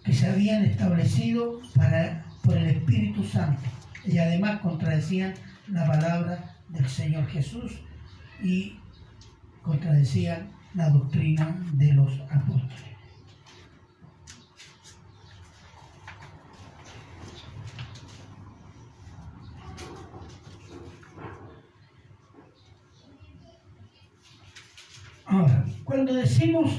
[0.04, 3.62] que se habían establecido para, por el Espíritu Santo.
[4.04, 5.34] Y además contradecían
[5.68, 7.72] la palabra del Señor Jesús
[8.42, 8.76] y
[9.62, 12.91] contradecían la doctrina de los apóstoles.
[25.32, 26.70] Ahora, cuando decimos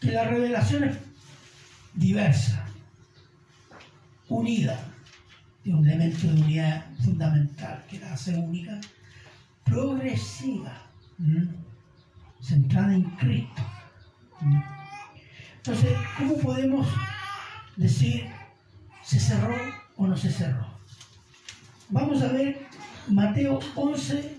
[0.00, 0.96] que la revelación es
[1.94, 2.66] diversa,
[4.28, 4.76] unida,
[5.62, 8.80] tiene un elemento de unidad fundamental que la hace única,
[9.62, 10.82] progresiva,
[12.40, 13.62] centrada en Cristo.
[15.58, 16.88] Entonces, ¿cómo podemos
[17.76, 18.26] decir
[19.00, 19.54] se cerró
[19.96, 20.66] o no se cerró?
[21.88, 22.66] Vamos a ver
[23.06, 24.35] Mateo 11,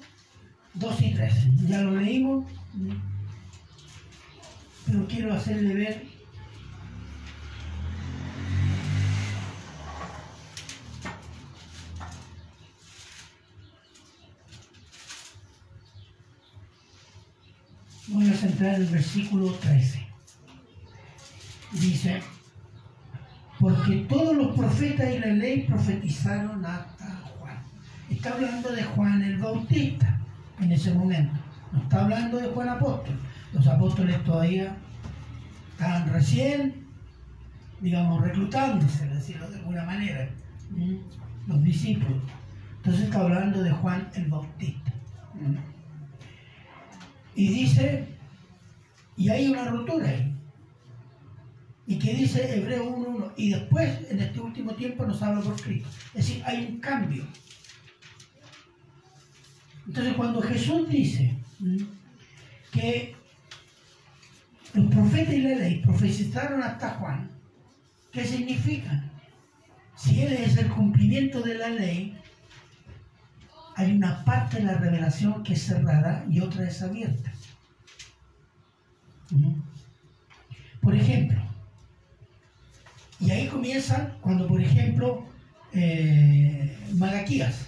[0.80, 1.34] 2 y 3.
[1.68, 2.46] Ya lo leímos,
[4.86, 6.18] pero quiero hacerle ver
[18.10, 20.08] Voy a centrar en el versículo 13.
[21.74, 22.22] Dice,
[23.60, 27.58] porque todos los profetas y la ley profetizaron hasta Juan.
[28.10, 30.17] Está hablando de Juan el Bautista
[30.60, 31.40] en ese momento.
[31.72, 33.16] No está hablando de Juan Apóstol.
[33.54, 34.76] Los apóstoles todavía
[35.72, 36.88] estaban recién,
[37.82, 40.30] digamos, reclutándose, decirlo de alguna manera,
[41.48, 42.22] los discípulos.
[42.78, 44.94] Entonces está hablando de Juan el Bautista.
[47.36, 48.08] Y dice,
[49.16, 50.34] y hay una rotura ahí.
[51.86, 55.88] Y que dice Hebreo 1.1, y después, en este último tiempo, nos habla por Cristo.
[56.14, 57.24] Es decir, hay un cambio.
[59.88, 61.36] Entonces, cuando Jesús dice
[62.72, 63.16] que
[64.74, 67.30] los profetas y la ley profetizaron hasta Juan,
[68.12, 69.04] ¿qué significa?
[69.96, 72.18] Si Él es el cumplimiento de la ley,
[73.76, 77.32] hay una parte de la revelación que es cerrada y otra es abierta.
[80.82, 81.42] Por ejemplo,
[83.20, 85.26] y ahí comienza cuando, por ejemplo,
[85.74, 87.67] eh, Malaquías,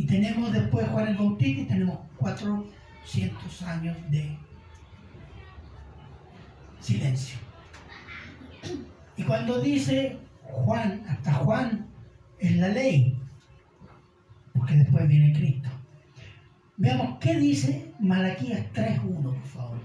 [0.00, 4.34] y tenemos después Juan el Bautista y tenemos 400 años de
[6.80, 7.38] silencio.
[9.18, 11.86] Y cuando dice Juan, hasta Juan,
[12.38, 13.20] es la ley,
[14.54, 15.68] porque después viene Cristo.
[16.78, 19.80] Veamos qué dice Malaquías 3.1, por favor.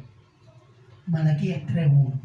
[1.07, 2.24] Malaquías 3.1.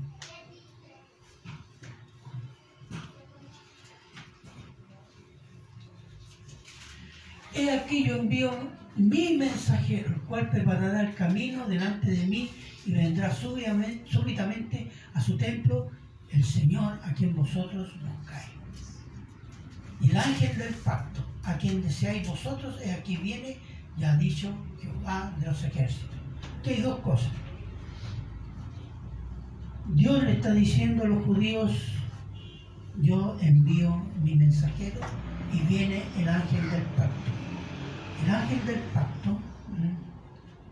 [7.60, 8.50] he aquí yo envío
[8.96, 12.50] mi mensajero, el cual preparará el camino delante de mí
[12.86, 15.90] y vendrá súbitamente a su templo
[16.30, 18.50] el Señor a quien vosotros buscáis.
[20.00, 23.58] Y el ángel del pacto, a quien deseáis vosotros, es aquí viene,
[23.98, 26.16] ya ha dicho Jehová de los ejércitos.
[26.60, 27.32] Aquí hay dos cosas.
[29.94, 31.72] Dios le está diciendo a los judíos,
[33.00, 35.00] yo envío mi mensajero
[35.52, 37.39] y viene el ángel del pacto.
[38.24, 39.38] El ángel del pacto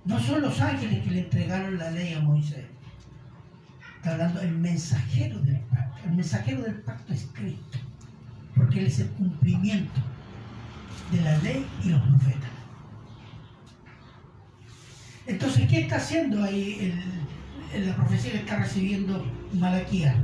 [0.04, 2.64] no son los ángeles que le entregaron la ley a Moisés.
[3.96, 6.08] Está hablando el mensajero del pacto.
[6.08, 7.78] El mensajero del pacto es Cristo,
[8.54, 10.00] porque él es el cumplimiento
[11.12, 12.50] de la ley y los profetas.
[15.26, 16.94] Entonces, ¿qué está haciendo ahí
[17.74, 20.16] en la profecía que está recibiendo Malaquía?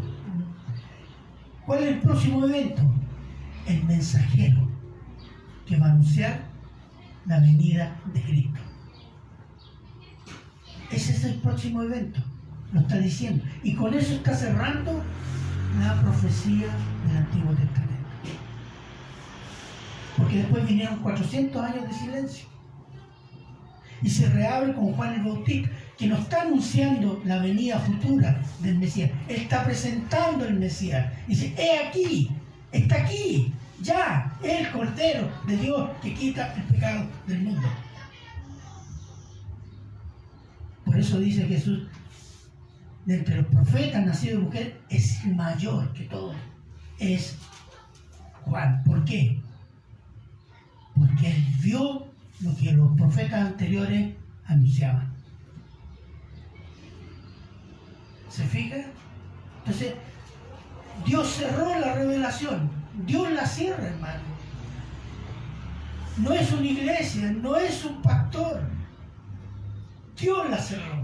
[1.67, 2.83] ¿Cuál es el próximo evento?
[3.67, 4.67] El mensajero
[5.67, 6.54] que va a anunciar
[7.27, 8.61] la venida de Cristo.
[10.91, 12.21] Ese es el próximo evento,
[12.73, 13.45] lo está diciendo.
[13.63, 15.03] Y con eso está cerrando
[15.81, 16.69] la profecía
[17.07, 17.95] del Antiguo Testamento.
[20.17, 22.47] Porque después vinieron 400 años de silencio
[24.05, 28.79] y se reabre con Juan el Bautista, que no está anunciando la venida futura del
[28.79, 31.11] Mesías, está presentando el Mesías.
[31.27, 32.31] Dice, he aquí,
[32.71, 33.53] está aquí,
[33.83, 37.69] ya, el Cordero de Dios que quita el pecado del mundo.
[40.85, 41.89] Por eso dice Jesús,
[43.05, 46.37] de entre los profetas nacidos de mujer, es mayor que todos.
[46.99, 47.37] Es
[48.43, 48.83] Juan.
[48.85, 49.41] ¿Por qué?
[50.95, 52.07] Porque él vio
[52.41, 54.15] lo que los profetas anteriores
[54.47, 55.13] anunciaban.
[58.29, 58.77] ¿Se fija?
[59.59, 59.95] Entonces,
[61.07, 62.71] Dios cerró la revelación.
[63.07, 64.23] Dios la cierra, hermano.
[66.17, 68.61] No es una iglesia, no es un pastor.
[70.19, 71.03] Dios la cerró.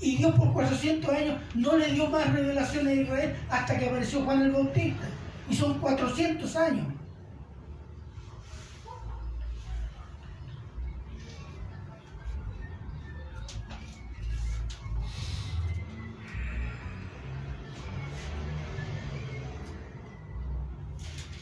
[0.00, 4.24] Y Dios por 400 años no le dio más revelaciones a Israel hasta que apareció
[4.24, 5.06] Juan el Bautista.
[5.48, 6.86] Y son 400 años.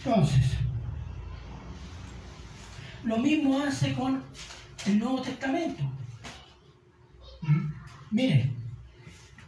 [0.04, 0.44] Entonces,
[3.04, 4.20] lo mismo hace con
[4.86, 5.84] el Nuevo Testamento.
[7.42, 7.72] ¿Mm?
[8.10, 8.56] Miren,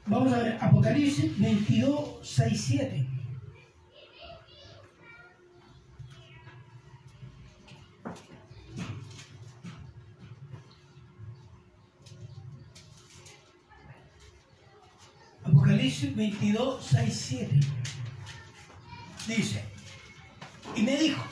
[0.06, 3.06] vamos a ver Apocalipsis 22, 6, 7.
[15.42, 17.60] Apocalipsis 22, 6, 7.
[19.26, 19.73] Dice,
[20.84, 21.24] me dijo,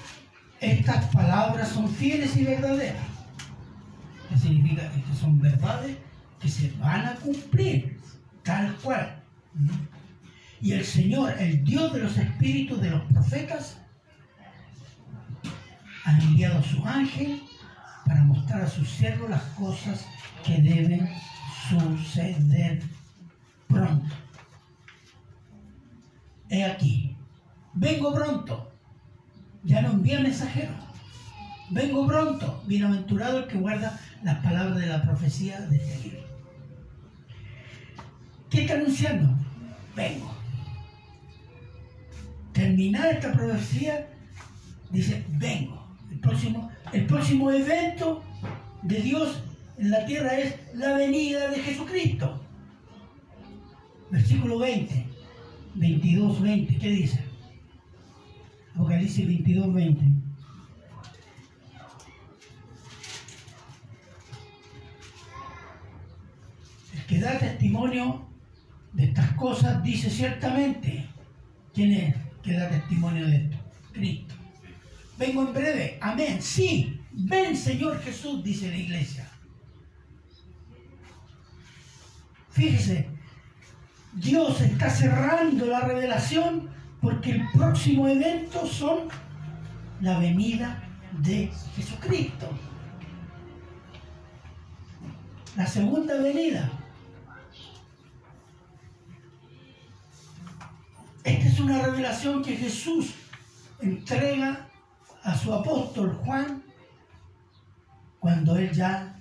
[0.60, 3.02] estas palabras son fieles y verdaderas.
[4.28, 4.90] ¿Qué significa?
[4.90, 5.96] Que son verdades
[6.40, 8.00] que se van a cumplir,
[8.42, 9.22] tal cual.
[10.60, 13.78] Y el Señor, el Dios de los espíritus de los profetas,
[16.04, 17.42] ha enviado a su ángel
[18.06, 20.06] para mostrar a sus siervos las cosas
[20.44, 21.08] que deben
[21.68, 22.82] suceder
[23.68, 24.14] pronto.
[26.48, 27.16] He aquí,
[27.74, 28.71] vengo pronto
[29.64, 30.72] ya no envía mensajero.
[31.70, 36.22] Vengo pronto, bienaventurado el que guarda las palabras de la profecía de este libro.
[38.50, 39.34] ¿Qué está anunciando?
[39.96, 40.30] Vengo.
[42.52, 44.06] Terminar esta profecía,
[44.90, 45.86] dice, vengo.
[46.10, 48.22] El próximo, el próximo evento
[48.82, 49.42] de Dios
[49.78, 52.42] en la tierra es la venida de Jesucristo.
[54.10, 55.06] Versículo 20,
[55.74, 57.31] 22, 20, ¿qué dice?
[58.74, 60.04] Apocalipsis 22, 20.
[66.94, 68.26] El que da testimonio
[68.92, 71.06] de estas cosas dice ciertamente
[71.74, 73.56] quién es que da testimonio de esto.
[73.92, 74.34] Cristo.
[75.18, 75.98] Vengo en breve.
[76.00, 76.40] Amén.
[76.40, 76.98] Sí.
[77.12, 79.28] Ven Señor Jesús, dice la iglesia.
[82.50, 83.08] Fíjese,
[84.14, 86.71] Dios está cerrando la revelación
[87.02, 89.08] porque el próximo evento son
[90.00, 90.80] la venida
[91.18, 92.48] de Jesucristo.
[95.56, 96.70] La segunda venida.
[101.24, 103.14] Esta es una revelación que Jesús
[103.80, 104.68] entrega
[105.24, 106.62] a su apóstol Juan
[108.20, 109.16] cuando él ya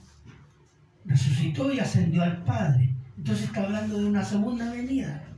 [1.06, 2.94] resucitó y ascendió al Padre.
[3.18, 5.31] Entonces está hablando de una segunda venida.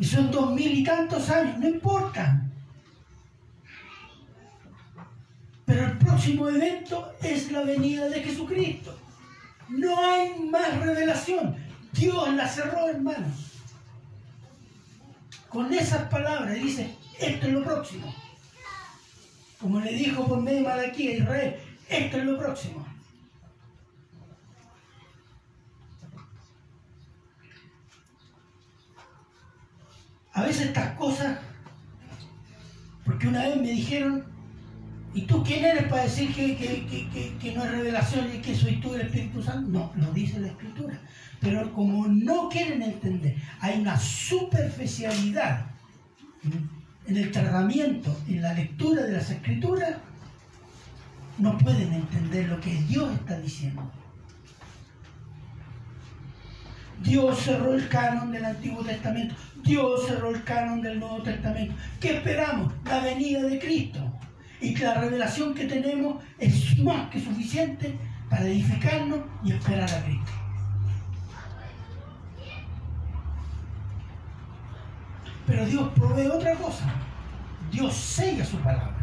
[0.00, 2.42] Y son dos mil y tantos años, no importa.
[5.66, 8.98] Pero el próximo evento es la venida de Jesucristo.
[9.68, 11.54] No hay más revelación.
[11.92, 13.52] Dios la cerró, hermanos.
[15.50, 18.14] Con esas palabras dice, esto es lo próximo.
[19.60, 21.56] Como le dijo por medio de Malaquí a Israel,
[21.90, 22.89] esto es lo próximo.
[30.40, 31.36] A veces estas cosas,
[33.04, 34.24] porque una vez me dijeron,
[35.12, 39.02] ¿y tú quién eres para decir que, no es revelación y que soy tú el
[39.02, 39.70] Espíritu Santo?
[39.70, 40.98] No, lo dice la Escritura.
[41.40, 45.66] Pero como no quieren entender, hay una superficialidad
[47.06, 49.96] en el tratamiento, en la lectura de las Escrituras,
[51.36, 53.92] no pueden entender lo que Dios está diciendo.
[57.00, 59.34] Dios cerró el canon del Antiguo Testamento.
[59.62, 61.74] Dios cerró el canon del Nuevo Testamento.
[61.98, 62.72] ¿Qué esperamos?
[62.84, 63.98] La venida de Cristo.
[64.60, 67.98] Y que la revelación que tenemos es más que suficiente
[68.28, 70.30] para edificarnos y esperar a Cristo.
[75.46, 76.84] Pero Dios provee otra cosa.
[77.72, 78.94] Dios sella su palabra.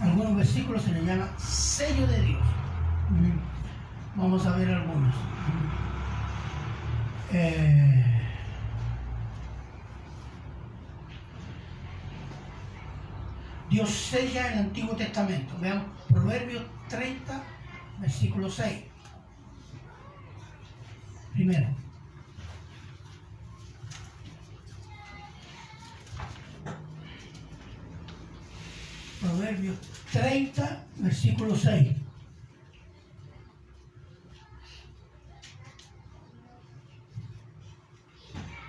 [0.00, 2.42] Algunos versículos se le llama sello de Dios.
[4.16, 5.14] Vamos a ver algunos.
[7.32, 8.20] Eh,
[13.70, 15.54] Dios sella el Antiguo Testamento.
[15.60, 17.40] Veamos, Proverbios 30,
[18.00, 18.84] versículo 6.
[21.32, 21.68] Primero.
[29.20, 29.76] Proverbios
[30.12, 31.99] 30, versículo 6.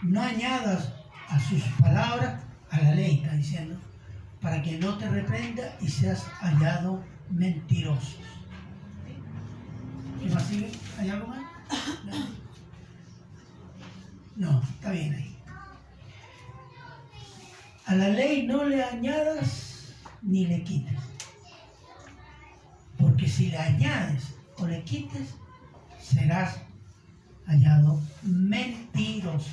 [0.04, 0.94] No añadas
[1.28, 3.80] a sus palabras a la ley, está diciendo,
[4.42, 8.18] para que no te reprenda y seas hallado mentiroso.
[10.22, 10.72] ¿Qué más sigue?
[10.98, 11.42] ¿Hay algo más?
[14.36, 14.62] No.
[14.62, 15.38] está bien ahí.
[17.86, 20.98] A la ley no le añadas ni le quites.
[22.98, 25.36] Porque si le añades o le quites,
[26.00, 26.58] serás
[27.46, 29.52] hallado mentiroso.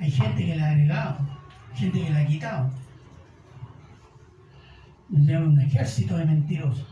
[0.00, 1.18] Hay gente que le ha agregado,
[1.74, 2.70] gente que le ha quitado.
[5.10, 6.86] Tenemos un ejército de mentirosos.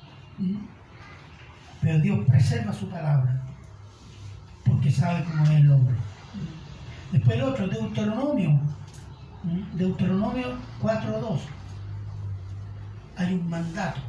[1.81, 3.43] Pero Dios preserva su palabra,
[4.65, 5.95] porque sabe cómo es el hombre.
[7.13, 8.59] Después el otro, Deuteronomio.
[9.75, 11.39] Deuteronomio 4.2.
[13.17, 14.01] Hay un mandato.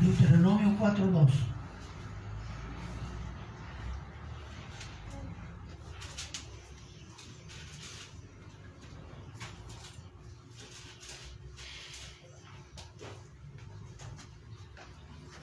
[0.00, 1.30] Deuteronomio 4.2.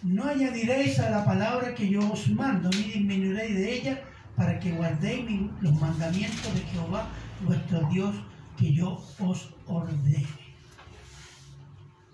[0.04, 4.02] No añadiréis a la palabra que yo os mando, ni disminuiréis de ella,
[4.36, 5.26] para que guardéis
[5.62, 7.08] los mandamientos de Jehová,
[7.42, 8.16] vuestro Dios,
[8.58, 10.26] que yo os ordene.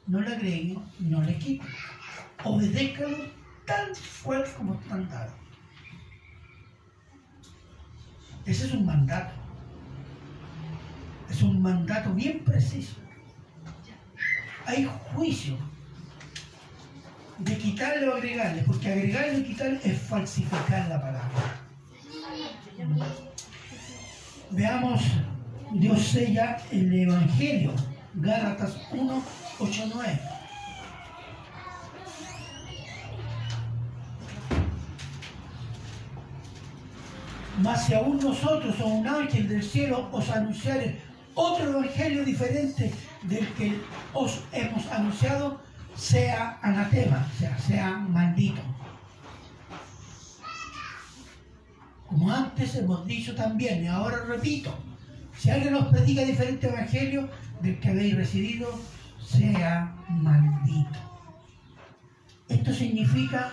[0.07, 1.68] No le agreguen, no le quiten.
[2.44, 3.18] Obedézcalo
[3.65, 5.34] tan fuerte como están dados.
[8.45, 9.34] Ese es un mandato.
[11.30, 12.95] Es un mandato bien preciso.
[14.65, 15.57] Hay juicio
[17.39, 21.30] de quitarle o agregarle, porque agregarle y quitarle es falsificar la palabra.
[24.51, 25.01] Veamos,
[25.73, 27.73] Dios sella el Evangelio,
[28.15, 29.23] Gálatas 1,
[29.59, 30.19] 8, 9.
[37.59, 41.01] Mas si aún nosotros o un ángel del cielo os anunciare
[41.34, 42.91] otro evangelio diferente
[43.23, 43.80] del que
[44.14, 45.59] os hemos anunciado,
[45.97, 48.61] sea anatema, sea, sea maldito.
[52.05, 54.73] Como antes hemos dicho también, y ahora repito,
[55.37, 57.29] si alguien nos predica diferente evangelio
[57.61, 58.79] del que habéis recibido,
[59.21, 60.99] sea maldito.
[62.47, 63.45] Esto significa